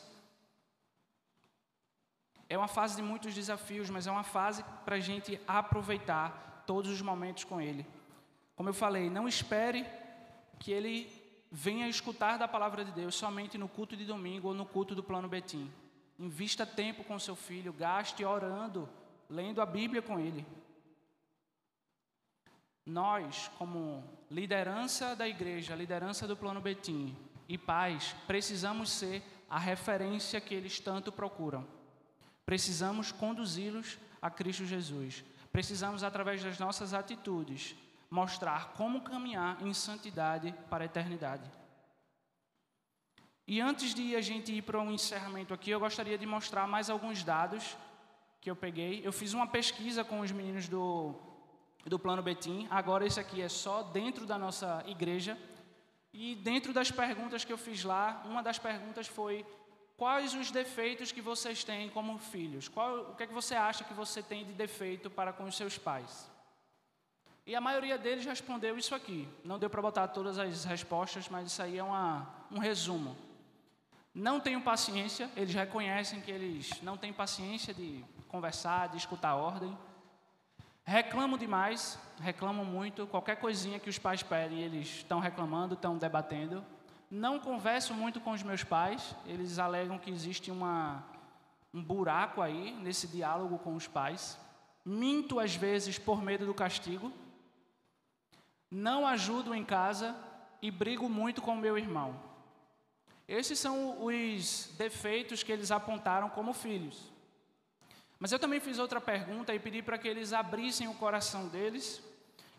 É 2.48 2.56
uma 2.56 2.68
fase 2.68 2.96
de 2.96 3.02
muitos 3.02 3.34
desafios, 3.34 3.90
mas 3.90 4.06
é 4.06 4.10
uma 4.10 4.22
fase 4.22 4.64
para 4.84 4.96
a 4.96 5.00
gente 5.00 5.40
aproveitar 5.46 6.64
todos 6.66 6.90
os 6.90 7.02
momentos 7.02 7.44
com 7.44 7.60
ele. 7.60 7.86
Como 8.56 8.68
eu 8.68 8.74
falei, 8.74 9.10
não 9.10 9.28
espere 9.28 9.86
que 10.58 10.72
ele 10.72 11.10
venha 11.50 11.88
escutar 11.88 12.38
da 12.38 12.48
palavra 12.48 12.84
de 12.84 12.92
Deus 12.92 13.14
somente 13.14 13.56
no 13.56 13.68
culto 13.68 13.96
de 13.96 14.04
domingo 14.04 14.48
ou 14.48 14.54
no 14.54 14.66
culto 14.66 14.94
do 14.94 15.02
plano 15.02 15.28
Betim. 15.28 15.70
Invista 16.18 16.66
tempo 16.66 17.04
com 17.04 17.18
seu 17.18 17.36
filho, 17.36 17.72
gaste 17.72 18.24
orando, 18.24 18.88
lendo 19.30 19.60
a 19.60 19.66
Bíblia 19.66 20.02
com 20.02 20.18
ele. 20.18 20.44
Nós, 22.84 23.50
como 23.58 24.02
liderança 24.30 25.14
da 25.14 25.28
igreja, 25.28 25.74
liderança 25.74 26.26
do 26.26 26.34
Plano 26.34 26.58
Betim 26.58 27.14
e 27.46 27.58
pais, 27.58 28.16
precisamos 28.26 28.90
ser 28.90 29.22
a 29.48 29.58
referência 29.58 30.40
que 30.40 30.54
eles 30.54 30.80
tanto 30.80 31.12
procuram. 31.12 31.66
Precisamos 32.48 33.12
conduzi-los 33.12 33.98
a 34.22 34.30
Cristo 34.30 34.64
Jesus. 34.64 35.22
Precisamos, 35.52 36.02
através 36.02 36.42
das 36.42 36.58
nossas 36.58 36.94
atitudes, 36.94 37.76
mostrar 38.10 38.72
como 38.72 39.02
caminhar 39.02 39.60
em 39.60 39.74
santidade 39.74 40.54
para 40.70 40.82
a 40.82 40.86
eternidade. 40.86 41.44
E 43.46 43.60
antes 43.60 43.92
de 43.92 44.16
a 44.16 44.22
gente 44.22 44.50
ir 44.50 44.62
para 44.62 44.80
um 44.80 44.90
encerramento 44.90 45.52
aqui, 45.52 45.68
eu 45.68 45.78
gostaria 45.78 46.16
de 46.16 46.24
mostrar 46.24 46.66
mais 46.66 46.88
alguns 46.88 47.22
dados 47.22 47.76
que 48.40 48.50
eu 48.50 48.56
peguei. 48.56 49.02
Eu 49.04 49.12
fiz 49.12 49.34
uma 49.34 49.46
pesquisa 49.46 50.02
com 50.02 50.20
os 50.20 50.32
meninos 50.32 50.68
do, 50.68 51.14
do 51.84 51.98
Plano 51.98 52.22
Betim. 52.22 52.66
Agora, 52.70 53.04
esse 53.06 53.20
aqui 53.20 53.42
é 53.42 53.48
só 53.50 53.82
dentro 53.82 54.24
da 54.24 54.38
nossa 54.38 54.82
igreja. 54.86 55.38
E 56.14 56.34
dentro 56.34 56.72
das 56.72 56.90
perguntas 56.90 57.44
que 57.44 57.52
eu 57.52 57.58
fiz 57.58 57.84
lá, 57.84 58.22
uma 58.24 58.42
das 58.42 58.58
perguntas 58.58 59.06
foi: 59.06 59.44
quais 59.98 60.32
os 60.32 60.50
defeitos 60.52 61.10
que 61.10 61.20
vocês 61.20 61.64
têm 61.64 61.90
como 61.90 62.16
filhos? 62.18 62.68
Qual, 62.68 63.10
o 63.10 63.14
que 63.16 63.24
é 63.24 63.26
que 63.26 63.34
você 63.34 63.56
acha 63.56 63.82
que 63.84 63.92
você 63.92 64.22
tem 64.22 64.46
de 64.46 64.52
defeito 64.52 65.10
para 65.10 65.32
com 65.32 65.44
os 65.44 65.56
seus 65.56 65.76
pais? 65.76 66.30
E 67.44 67.54
a 67.56 67.60
maioria 67.60 67.98
deles 67.98 68.24
respondeu 68.24 68.78
isso 68.78 68.94
aqui. 68.94 69.28
Não 69.44 69.58
deu 69.58 69.68
para 69.68 69.82
botar 69.82 70.06
todas 70.08 70.38
as 70.38 70.64
respostas, 70.64 71.28
mas 71.28 71.48
isso 71.48 71.60
aí 71.60 71.78
é 71.78 71.82
uma, 71.82 72.28
um 72.50 72.58
resumo. 72.58 73.16
Não 74.14 74.38
tenho 74.38 74.60
paciência, 74.60 75.30
eles 75.36 75.54
reconhecem 75.54 76.20
que 76.20 76.30
eles 76.30 76.80
não 76.80 76.96
têm 76.96 77.12
paciência 77.12 77.74
de 77.74 78.04
conversar, 78.28 78.88
de 78.88 78.98
escutar 78.98 79.34
ordem. 79.34 79.76
Reclamam 80.84 81.36
demais, 81.36 81.98
reclamam 82.20 82.64
muito. 82.64 83.06
Qualquer 83.06 83.36
coisinha 83.36 83.80
que 83.80 83.90
os 83.90 83.98
pais 83.98 84.22
pedem, 84.22 84.60
eles 84.60 84.88
estão 84.88 85.18
reclamando, 85.18 85.74
estão 85.74 85.98
debatendo. 85.98 86.64
Não 87.10 87.38
converso 87.38 87.94
muito 87.94 88.20
com 88.20 88.32
os 88.32 88.42
meus 88.42 88.62
pais, 88.62 89.14
eles 89.26 89.58
alegam 89.58 89.98
que 89.98 90.10
existe 90.10 90.50
uma, 90.50 91.02
um 91.72 91.82
buraco 91.82 92.42
aí 92.42 92.72
nesse 92.82 93.06
diálogo 93.06 93.58
com 93.58 93.74
os 93.74 93.86
pais. 93.86 94.38
Minto 94.84 95.40
às 95.40 95.54
vezes 95.54 95.98
por 95.98 96.22
medo 96.22 96.44
do 96.44 96.52
castigo, 96.52 97.10
não 98.70 99.06
ajudo 99.06 99.54
em 99.54 99.64
casa 99.64 100.14
e 100.60 100.70
brigo 100.70 101.08
muito 101.08 101.40
com 101.40 101.56
meu 101.56 101.78
irmão. 101.78 102.14
Esses 103.26 103.58
são 103.58 104.04
os 104.04 104.70
defeitos 104.76 105.42
que 105.42 105.52
eles 105.52 105.70
apontaram 105.70 106.28
como 106.28 106.52
filhos. 106.52 107.10
Mas 108.18 108.32
eu 108.32 108.38
também 108.38 108.60
fiz 108.60 108.78
outra 108.78 109.00
pergunta 109.00 109.54
e 109.54 109.58
pedi 109.58 109.82
para 109.82 109.96
que 109.96 110.08
eles 110.08 110.32
abrissem 110.32 110.88
o 110.88 110.94
coração 110.94 111.48
deles, 111.48 112.02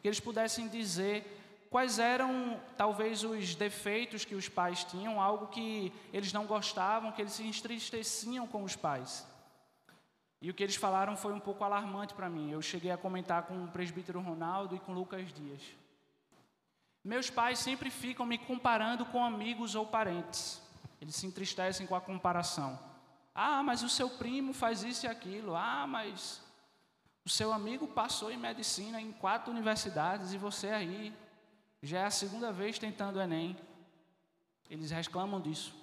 que 0.02 0.08
eles 0.08 0.20
pudessem 0.20 0.68
dizer 0.68 1.39
quais 1.70 2.00
eram 2.00 2.60
talvez 2.76 3.24
os 3.24 3.56
defeitos 3.56 4.26
que 4.26 4.36
os 4.36 4.50
pais 4.50 4.84
tinham, 4.84 5.22
algo 5.22 5.48
que 5.48 5.94
eles 6.12 6.34
não 6.34 6.46
gostavam, 6.46 7.12
que 7.12 7.22
eles 7.22 7.34
se 7.34 7.44
entristeciam 7.44 8.48
com 8.48 8.64
os 8.64 8.76
pais. 8.76 9.26
E 10.42 10.50
o 10.50 10.54
que 10.54 10.64
eles 10.64 10.76
falaram 10.76 11.16
foi 11.18 11.34
um 11.34 11.40
pouco 11.40 11.64
alarmante 11.64 12.14
para 12.14 12.30
mim. 12.30 12.50
Eu 12.50 12.62
cheguei 12.62 12.92
a 12.92 12.98
comentar 12.98 13.44
com 13.44 13.66
o 13.66 13.68
presbítero 13.68 14.22
Ronaldo 14.22 14.76
e 14.76 14.80
com 14.80 14.94
Lucas 14.94 15.32
Dias. 15.34 15.62
Meus 17.04 17.30
pais 17.30 17.60
sempre 17.60 17.90
ficam 17.90 18.26
me 18.26 18.38
comparando 18.38 19.06
com 19.06 19.24
amigos 19.24 19.76
ou 19.76 19.86
parentes. 19.86 20.62
Eles 21.02 21.16
se 21.16 21.28
entristecem 21.28 21.86
com 21.86 21.96
a 21.96 22.02
comparação. 22.02 22.80
Ah, 23.34 23.62
mas 23.64 23.84
o 23.84 23.90
seu 23.90 24.10
primo 24.10 24.54
faz 24.54 24.84
isso 24.84 25.06
e 25.06 25.10
aquilo. 25.10 25.56
Ah, 25.56 25.86
mas 25.88 26.42
o 27.26 27.30
seu 27.30 27.54
amigo 27.54 27.88
passou 27.88 28.32
em 28.32 28.38
medicina 28.38 29.00
em 29.00 29.12
quatro 29.12 29.52
universidades 29.52 30.34
e 30.34 30.38
você 30.38 30.70
aí 30.70 31.14
já 31.82 32.00
é 32.00 32.06
a 32.06 32.12
segunda 32.12 32.52
vez 32.52 32.78
tentando 32.78 33.18
o 33.18 33.22
Enem. 33.22 33.58
Eles 34.70 34.92
reclamam 34.92 35.40
disso. 35.40 35.74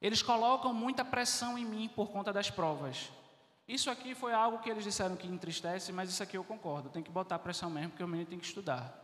Eles 0.00 0.20
colocam 0.22 0.74
muita 0.74 1.04
pressão 1.04 1.56
em 1.56 1.64
mim 1.64 1.88
por 1.88 2.10
conta 2.10 2.32
das 2.32 2.50
provas. 2.50 3.10
Isso 3.68 3.90
aqui 3.90 4.14
foi 4.14 4.32
algo 4.32 4.58
que 4.58 4.68
eles 4.68 4.84
disseram 4.84 5.16
que 5.16 5.28
entristece, 5.28 5.92
mas 5.92 6.10
isso 6.10 6.22
aqui 6.22 6.36
eu 6.36 6.44
concordo. 6.44 6.88
Tem 6.88 7.02
que 7.02 7.10
botar 7.10 7.38
pressão 7.38 7.70
mesmo, 7.70 7.90
porque 7.90 8.02
o 8.02 8.08
menino 8.08 8.28
tem 8.28 8.38
que 8.38 8.44
estudar. 8.44 9.00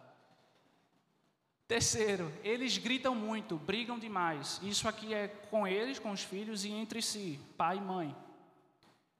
Terceiro, 1.68 2.32
eles 2.42 2.78
gritam 2.78 3.14
muito, 3.14 3.56
brigam 3.56 3.98
demais. 3.98 4.58
Isso 4.62 4.88
aqui 4.88 5.14
é 5.14 5.28
com 5.28 5.66
eles, 5.66 5.98
com 5.98 6.10
os 6.10 6.22
filhos 6.22 6.64
e 6.64 6.70
entre 6.70 7.00
si, 7.00 7.38
pai 7.56 7.76
e 7.76 7.80
mãe. 7.80 8.16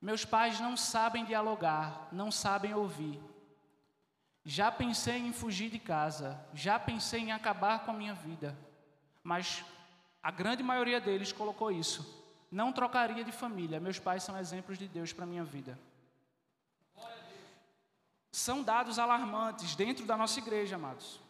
Meus 0.01 0.25
pais 0.25 0.59
não 0.59 0.77
sabem 0.77 1.25
dialogar, 1.25 2.09
não 2.11 2.31
sabem 2.31 2.75
ouvir. 2.75 3.21
Já 4.51 4.73
pensei 4.73 5.19
em 5.19 5.31
fugir 5.31 5.69
de 5.69 5.79
casa, 5.79 6.43
já 6.55 6.79
pensei 6.79 7.21
em 7.21 7.33
acabar 7.33 7.85
com 7.85 7.91
a 7.91 7.95
minha 7.95 8.15
vida, 8.15 8.57
mas 9.23 9.63
a 10.23 10.31
grande 10.31 10.63
maioria 10.63 10.99
deles 10.99 11.31
colocou 11.31 11.71
isso. 11.71 12.25
Não 12.51 12.73
trocaria 12.73 13.23
de 13.23 13.31
família. 13.31 13.79
Meus 13.79 13.99
pais 13.99 14.23
são 14.23 14.39
exemplos 14.39 14.79
de 14.79 14.89
Deus 14.89 15.13
para 15.13 15.27
minha 15.27 15.45
vida. 15.45 15.79
São 18.33 18.63
dados 18.63 18.99
alarmantes 18.99 19.75
dentro 19.75 20.07
da 20.07 20.17
nossa 20.17 20.39
igreja, 20.39 20.77
amados. 20.77 21.21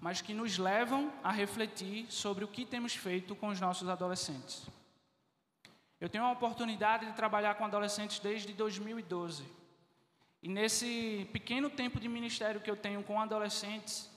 mas 0.00 0.20
que 0.20 0.32
nos 0.32 0.58
levam 0.58 1.12
a 1.24 1.32
refletir 1.32 2.06
sobre 2.10 2.44
o 2.44 2.48
que 2.48 2.64
temos 2.64 2.94
feito 2.94 3.34
com 3.34 3.48
os 3.48 3.60
nossos 3.60 3.88
adolescentes. 3.88 4.68
Eu 6.00 6.08
tenho 6.08 6.24
a 6.24 6.30
oportunidade 6.30 7.06
de 7.06 7.12
trabalhar 7.12 7.54
com 7.56 7.64
adolescentes 7.64 8.20
desde 8.20 8.52
2012. 8.52 9.44
E 10.40 10.48
nesse 10.48 11.28
pequeno 11.32 11.68
tempo 11.68 11.98
de 11.98 12.08
ministério 12.08 12.60
que 12.60 12.70
eu 12.70 12.76
tenho 12.76 13.02
com 13.02 13.20
adolescentes, 13.20 14.08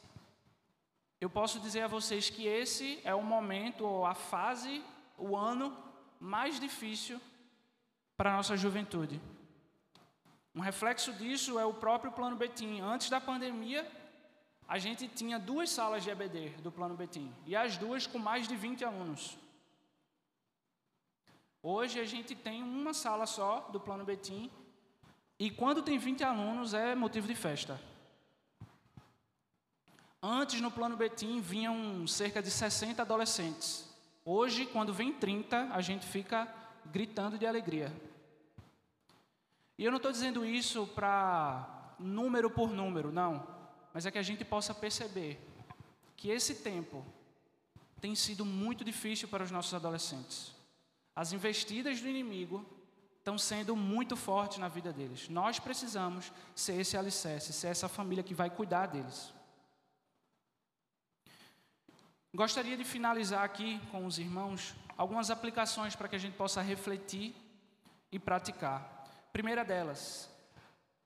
eu 1.19 1.29
posso 1.29 1.59
dizer 1.59 1.81
a 1.81 1.87
vocês 1.87 2.29
que 2.29 2.45
esse 2.45 2.99
é 3.03 3.15
o 3.15 3.23
momento, 3.23 3.83
ou 3.85 4.05
a 4.05 4.13
fase, 4.13 4.83
o 5.17 5.35
ano 5.35 5.75
mais 6.19 6.59
difícil 6.59 7.19
para 8.15 8.31
a 8.31 8.35
nossa 8.37 8.55
juventude. 8.55 9.19
Um 10.53 10.61
reflexo 10.61 11.11
disso 11.13 11.57
é 11.57 11.65
o 11.65 11.73
próprio 11.73 12.11
Plano 12.11 12.35
Betim. 12.35 12.79
Antes 12.81 13.09
da 13.09 13.19
pandemia, 13.19 13.89
a 14.67 14.77
gente 14.77 15.07
tinha 15.07 15.39
duas 15.39 15.71
salas 15.71 16.03
de 16.03 16.11
EBD 16.11 16.49
do 16.61 16.71
Plano 16.71 16.95
Betim, 16.95 17.33
e 17.45 17.55
as 17.55 17.77
duas 17.77 18.05
com 18.05 18.19
mais 18.19 18.47
de 18.47 18.55
20 18.55 18.85
alunos. 18.85 19.37
Hoje 21.63 21.99
a 21.99 22.05
gente 22.05 22.35
tem 22.35 22.63
uma 22.63 22.93
sala 22.93 23.25
só 23.25 23.69
do 23.71 23.79
Plano 23.79 24.03
Betim, 24.03 24.49
e 25.37 25.49
quando 25.49 25.81
tem 25.81 25.97
20 25.97 26.23
alunos 26.23 26.73
é 26.73 26.95
motivo 26.95 27.27
de 27.27 27.35
festa. 27.35 27.79
Antes 30.21 30.61
no 30.61 30.69
Plano 30.69 30.95
Betim 30.95 31.41
vinham 31.41 32.05
cerca 32.07 32.41
de 32.41 32.51
60 32.51 33.01
adolescentes. 33.01 33.89
Hoje, 34.23 34.67
quando 34.67 34.93
vem 34.93 35.11
30, 35.11 35.69
a 35.73 35.81
gente 35.81 36.05
fica 36.05 36.47
gritando 36.85 37.39
de 37.39 37.47
alegria. 37.47 37.91
E 39.77 39.83
eu 39.83 39.89
não 39.89 39.97
estou 39.97 40.11
dizendo 40.11 40.45
isso 40.45 40.85
para 40.87 41.95
número 41.97 42.51
por 42.51 42.69
número, 42.69 43.11
não 43.11 43.61
mas 43.93 44.05
é 44.05 44.11
que 44.11 44.17
a 44.17 44.23
gente 44.23 44.45
possa 44.45 44.73
perceber 44.73 45.39
que 46.15 46.29
esse 46.29 46.55
tempo 46.55 47.05
tem 47.99 48.15
sido 48.15 48.45
muito 48.45 48.83
difícil 48.83 49.27
para 49.27 49.43
os 49.43 49.51
nossos 49.51 49.73
adolescentes. 49.73 50.53
As 51.15 51.33
investidas 51.33 51.99
do 51.99 52.07
inimigo 52.07 52.65
estão 53.17 53.37
sendo 53.37 53.75
muito 53.75 54.15
fortes 54.15 54.57
na 54.57 54.67
vida 54.67 54.91
deles. 54.91 55.29
Nós 55.29 55.59
precisamos 55.59 56.31
ser 56.55 56.79
esse 56.79 56.97
alicerce, 56.97 57.53
ser 57.53 57.67
essa 57.67 57.87
família 57.87 58.23
que 58.23 58.33
vai 58.33 58.49
cuidar 58.49 58.87
deles. 58.87 59.33
Gostaria 62.33 62.77
de 62.77 62.83
finalizar 62.83 63.43
aqui 63.43 63.79
com 63.91 64.05
os 64.05 64.17
irmãos 64.17 64.73
algumas 64.97 65.29
aplicações 65.29 65.95
para 65.95 66.07
que 66.07 66.15
a 66.15 66.19
gente 66.19 66.37
possa 66.37 66.61
refletir 66.61 67.35
e 68.11 68.17
praticar. 68.17 69.05
Primeira 69.33 69.63
delas, 69.65 70.29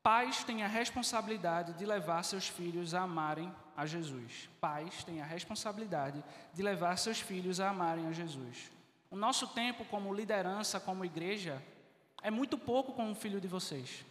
Pais 0.04 0.44
têm 0.44 0.62
a 0.62 0.68
responsabilidade 0.68 1.74
de 1.74 1.84
levar 1.84 2.22
seus 2.24 2.48
filhos 2.48 2.94
a 2.94 3.02
amarem 3.02 3.52
a 3.76 3.88
Jesus. 3.88 4.48
Pais 4.62 5.04
têm 5.04 5.20
a 5.20 5.26
responsabilidade 5.26 6.24
de 6.54 6.62
levar 6.62 6.96
seus 6.98 7.20
filhos 7.20 7.60
a 7.60 7.72
amarem 7.72 8.06
a 8.06 8.12
Jesus. 8.12 8.75
O 9.16 9.18
nosso 9.18 9.48
tempo 9.48 9.86
como 9.86 10.14
liderança, 10.14 10.78
como 10.78 11.06
igreja, 11.06 11.64
é 12.22 12.30
muito 12.30 12.58
pouco 12.58 12.92
com 12.92 13.10
o 13.10 13.16
filho 13.16 13.40
de 13.40 13.48
vocês. 13.48 14.04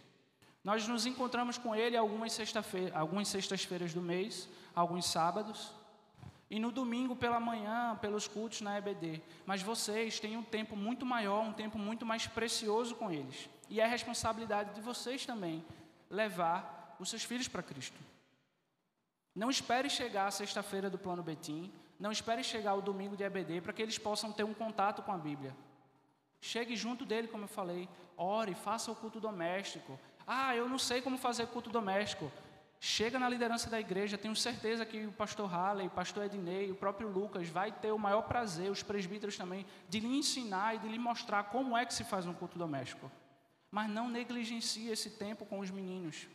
Nós 0.63 0.87
nos 0.87 1.05
encontramos 1.05 1.59
com 1.59 1.75
ele 1.75 1.95
algumas, 1.95 2.33
sexta 2.33 2.65
algumas 2.91 3.27
sextas-feiras 3.27 3.93
do 3.93 4.01
mês, 4.01 4.49
alguns 4.73 5.05
sábados, 5.05 5.71
e 6.49 6.57
no 6.57 6.71
domingo 6.71 7.15
pela 7.15 7.39
manhã, 7.39 7.95
pelos 8.01 8.27
cultos 8.27 8.61
na 8.61 8.79
EBD. 8.79 9.21
Mas 9.45 9.61
vocês 9.61 10.19
têm 10.19 10.37
um 10.37 10.41
tempo 10.41 10.75
muito 10.75 11.05
maior, 11.05 11.43
um 11.43 11.53
tempo 11.53 11.77
muito 11.77 12.03
mais 12.03 12.25
precioso 12.25 12.95
com 12.95 13.11
eles. 13.11 13.47
E 13.69 13.79
é 13.79 13.85
responsabilidade 13.85 14.73
de 14.73 14.81
vocês 14.81 15.23
também 15.23 15.63
levar 16.09 16.95
os 16.99 17.11
seus 17.11 17.23
filhos 17.23 17.47
para 17.47 17.61
Cristo. 17.61 17.99
Não 19.35 19.51
espere 19.51 19.87
chegar 19.87 20.25
a 20.25 20.31
sexta-feira 20.31 20.89
do 20.89 20.97
plano 20.97 21.21
Betim, 21.21 21.71
não 21.99 22.11
espere 22.11 22.43
chegar 22.43 22.73
o 22.75 22.81
domingo 22.81 23.15
de 23.15 23.23
EBD 23.23 23.61
para 23.61 23.73
que 23.73 23.81
eles 23.81 23.97
possam 23.97 24.31
ter 24.31 24.43
um 24.43 24.53
contato 24.53 25.01
com 25.01 25.11
a 25.11 25.17
Bíblia. 25.17 25.55
Chegue 26.41 26.75
junto 26.75 27.05
dele, 27.05 27.27
como 27.27 27.45
eu 27.45 27.47
falei, 27.47 27.89
ore, 28.17 28.53
faça 28.53 28.91
o 28.91 28.95
culto 28.95 29.19
doméstico. 29.19 29.99
Ah, 30.27 30.55
eu 30.55 30.67
não 30.67 30.77
sei 30.77 31.01
como 31.01 31.17
fazer 31.17 31.47
culto 31.47 31.69
doméstico. 31.69 32.31
Chega 32.79 33.17
na 33.17 33.29
liderança 33.29 33.69
da 33.69 33.79
igreja, 33.79 34.17
tenho 34.17 34.35
certeza 34.35 34.85
que 34.85 35.05
o 35.05 35.11
pastor 35.11 35.49
Halley, 35.49 35.87
o 35.87 35.91
pastor 35.91 36.25
Ednei, 36.25 36.69
o 36.69 36.75
próprio 36.75 37.07
Lucas 37.07 37.47
vai 37.47 37.71
ter 37.71 37.91
o 37.91 37.97
maior 37.97 38.23
prazer, 38.23 38.69
os 38.69 38.83
presbíteros 38.83 39.37
também, 39.37 39.65
de 39.89 39.99
lhe 39.99 40.17
ensinar 40.17 40.75
e 40.75 40.79
de 40.79 40.87
lhe 40.87 40.99
mostrar 40.99 41.45
como 41.45 41.75
é 41.75 41.85
que 41.85 41.93
se 41.93 42.03
faz 42.03 42.27
um 42.27 42.33
culto 42.33 42.59
doméstico 42.59 43.09
mas 43.75 43.89
não 43.89 44.09
negligencie 44.09 44.89
esse 44.89 45.09
tempo 45.09 45.45
com 45.45 45.59
os 45.59 45.69
meninos. 45.69 46.29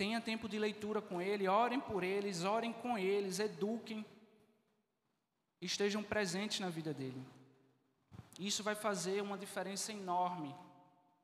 Tenha 0.00 0.18
tempo 0.18 0.48
de 0.48 0.58
leitura 0.58 1.02
com 1.02 1.20
ele, 1.20 1.46
orem 1.46 1.78
por 1.78 2.02
eles, 2.02 2.42
orem 2.42 2.72
com 2.72 2.96
eles, 2.96 3.38
eduquem, 3.38 4.02
estejam 5.60 6.02
presentes 6.02 6.58
na 6.60 6.70
vida 6.70 6.94
dele. 6.94 7.22
Isso 8.38 8.62
vai 8.62 8.74
fazer 8.74 9.22
uma 9.22 9.36
diferença 9.36 9.92
enorme 9.92 10.56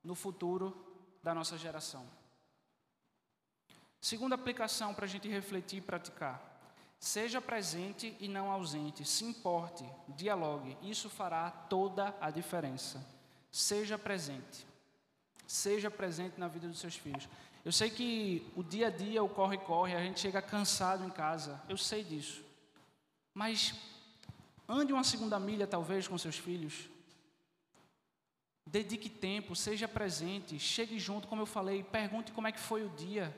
no 0.03 0.13
futuro 0.13 0.77
da 1.23 1.33
nossa 1.33 1.57
geração. 1.57 2.07
Segunda 3.99 4.35
aplicação 4.35 4.93
para 4.93 5.05
a 5.05 5.09
gente 5.09 5.27
refletir 5.27 5.77
e 5.77 5.81
praticar. 5.81 6.39
Seja 6.99 7.41
presente 7.41 8.15
e 8.19 8.27
não 8.27 8.51
ausente. 8.51 9.03
Se 9.03 9.25
importe, 9.25 9.83
dialogue. 10.09 10.77
Isso 10.83 11.09
fará 11.09 11.49
toda 11.49 12.15
a 12.21 12.29
diferença. 12.29 13.03
Seja 13.51 13.97
presente. 13.97 14.67
Seja 15.47 15.89
presente 15.89 16.39
na 16.39 16.47
vida 16.47 16.67
dos 16.67 16.77
seus 16.77 16.95
filhos. 16.95 17.27
Eu 17.63 17.71
sei 17.71 17.89
que 17.89 18.45
o 18.55 18.63
dia 18.63 18.87
a 18.87 18.89
dia, 18.89 19.23
o 19.23 19.29
corre-corre, 19.29 19.95
a 19.95 20.01
gente 20.01 20.19
chega 20.19 20.41
cansado 20.41 21.05
em 21.05 21.09
casa. 21.09 21.61
Eu 21.67 21.77
sei 21.77 22.03
disso. 22.03 22.43
Mas 23.33 23.73
ande 24.67 24.93
uma 24.93 25.03
segunda 25.03 25.39
milha, 25.39 25.67
talvez, 25.67 26.07
com 26.07 26.17
seus 26.17 26.37
filhos. 26.37 26.89
Dedique 28.65 29.09
tempo, 29.09 29.55
seja 29.55 29.87
presente, 29.87 30.59
chegue 30.59 30.99
junto, 30.99 31.27
como 31.27 31.41
eu 31.41 31.45
falei, 31.45 31.83
pergunte 31.83 32.31
como 32.31 32.47
é 32.47 32.51
que 32.51 32.59
foi 32.59 32.83
o 32.83 32.89
dia 32.89 33.33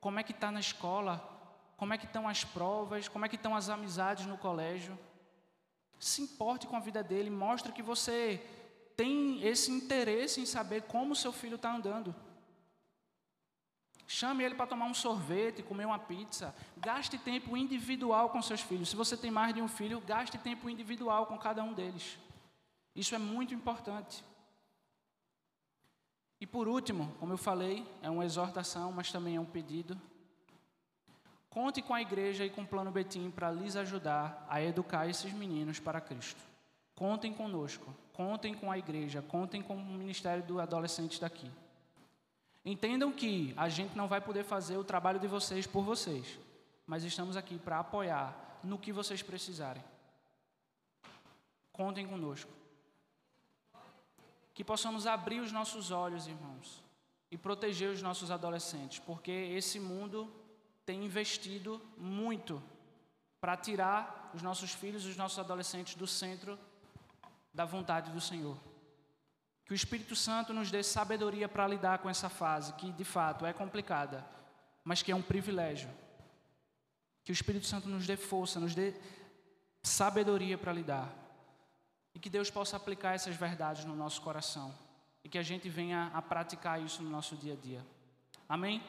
como 0.00 0.18
é 0.18 0.22
que 0.22 0.32
está 0.32 0.50
na 0.50 0.60
escola, 0.60 1.22
como 1.76 1.92
é 1.92 1.98
que 1.98 2.06
estão 2.06 2.26
as 2.26 2.42
provas, 2.42 3.06
como 3.06 3.24
é 3.24 3.28
que 3.28 3.36
estão 3.36 3.54
as 3.54 3.68
amizades 3.68 4.26
no 4.26 4.38
colégio. 4.38 4.98
Se 5.98 6.22
importe 6.22 6.66
com 6.66 6.76
a 6.76 6.80
vida 6.80 7.02
dele, 7.02 7.28
mostre 7.28 7.72
que 7.72 7.82
você 7.82 8.42
tem 8.96 9.42
esse 9.46 9.70
interesse 9.70 10.40
em 10.40 10.46
saber 10.46 10.82
como 10.82 11.14
seu 11.14 11.32
filho 11.32 11.56
está 11.56 11.74
andando. 11.74 12.14
Chame 14.12 14.42
ele 14.42 14.56
para 14.56 14.66
tomar 14.66 14.86
um 14.86 14.92
sorvete, 14.92 15.62
comer 15.62 15.84
uma 15.84 15.96
pizza. 15.96 16.52
Gaste 16.76 17.16
tempo 17.16 17.56
individual 17.56 18.28
com 18.30 18.42
seus 18.42 18.60
filhos. 18.60 18.88
Se 18.88 18.96
você 18.96 19.16
tem 19.16 19.30
mais 19.30 19.54
de 19.54 19.62
um 19.62 19.68
filho, 19.68 20.00
gaste 20.00 20.36
tempo 20.36 20.68
individual 20.68 21.26
com 21.26 21.38
cada 21.38 21.62
um 21.62 21.72
deles. 21.72 22.18
Isso 22.92 23.14
é 23.14 23.18
muito 23.18 23.54
importante. 23.54 24.24
E 26.40 26.46
por 26.46 26.66
último, 26.66 27.14
como 27.20 27.34
eu 27.34 27.38
falei, 27.38 27.86
é 28.02 28.10
uma 28.10 28.24
exortação, 28.24 28.90
mas 28.90 29.12
também 29.12 29.36
é 29.36 29.40
um 29.40 29.44
pedido. 29.44 29.96
Conte 31.48 31.80
com 31.80 31.94
a 31.94 32.02
igreja 32.02 32.44
e 32.44 32.50
com 32.50 32.62
o 32.62 32.66
Plano 32.66 32.90
Betim 32.90 33.30
para 33.30 33.52
lhes 33.52 33.76
ajudar 33.76 34.44
a 34.50 34.60
educar 34.60 35.06
esses 35.06 35.32
meninos 35.32 35.78
para 35.78 36.00
Cristo. 36.00 36.42
Contem 36.96 37.32
conosco, 37.32 37.94
contem 38.12 38.54
com 38.54 38.72
a 38.72 38.76
igreja, 38.76 39.22
contem 39.22 39.62
com 39.62 39.76
o 39.76 39.84
ministério 39.84 40.42
do 40.42 40.60
adolescente 40.60 41.20
daqui. 41.20 41.48
Entendam 42.64 43.10
que 43.12 43.54
a 43.56 43.68
gente 43.68 43.96
não 43.96 44.06
vai 44.06 44.20
poder 44.20 44.44
fazer 44.44 44.76
o 44.76 44.84
trabalho 44.84 45.18
de 45.18 45.26
vocês 45.26 45.66
por 45.66 45.82
vocês, 45.82 46.38
mas 46.86 47.04
estamos 47.04 47.36
aqui 47.36 47.58
para 47.58 47.78
apoiar 47.78 48.58
no 48.62 48.78
que 48.78 48.92
vocês 48.92 49.22
precisarem. 49.22 49.82
Contem 51.72 52.06
conosco. 52.06 52.50
Que 54.52 54.62
possamos 54.62 55.06
abrir 55.06 55.40
os 55.40 55.50
nossos 55.50 55.90
olhos, 55.90 56.26
irmãos, 56.26 56.84
e 57.30 57.38
proteger 57.38 57.90
os 57.90 58.02
nossos 58.02 58.30
adolescentes, 58.30 58.98
porque 58.98 59.30
esse 59.30 59.80
mundo 59.80 60.30
tem 60.84 61.04
investido 61.04 61.80
muito 61.96 62.62
para 63.40 63.56
tirar 63.56 64.30
os 64.34 64.42
nossos 64.42 64.72
filhos, 64.72 65.06
os 65.06 65.16
nossos 65.16 65.38
adolescentes 65.38 65.94
do 65.94 66.06
centro 66.06 66.58
da 67.54 67.64
vontade 67.64 68.10
do 68.10 68.20
Senhor. 68.20 68.56
Que 69.70 69.74
o 69.74 69.76
Espírito 69.76 70.16
Santo 70.16 70.52
nos 70.52 70.68
dê 70.68 70.82
sabedoria 70.82 71.48
para 71.48 71.64
lidar 71.68 71.98
com 71.98 72.10
essa 72.10 72.28
fase, 72.28 72.72
que 72.72 72.90
de 72.90 73.04
fato 73.04 73.46
é 73.46 73.52
complicada, 73.52 74.26
mas 74.82 75.00
que 75.00 75.12
é 75.12 75.14
um 75.14 75.22
privilégio. 75.22 75.88
Que 77.22 77.30
o 77.30 77.32
Espírito 77.32 77.66
Santo 77.66 77.88
nos 77.88 78.04
dê 78.04 78.16
força, 78.16 78.58
nos 78.58 78.74
dê 78.74 78.92
sabedoria 79.80 80.58
para 80.58 80.72
lidar. 80.72 81.08
E 82.12 82.18
que 82.18 82.28
Deus 82.28 82.50
possa 82.50 82.76
aplicar 82.76 83.14
essas 83.14 83.36
verdades 83.36 83.84
no 83.84 83.94
nosso 83.94 84.20
coração. 84.22 84.74
E 85.22 85.28
que 85.28 85.38
a 85.38 85.42
gente 85.44 85.68
venha 85.68 86.10
a 86.12 86.20
praticar 86.20 86.82
isso 86.82 87.00
no 87.00 87.08
nosso 87.08 87.36
dia 87.36 87.52
a 87.52 87.56
dia. 87.56 87.86
Amém? 88.48 88.82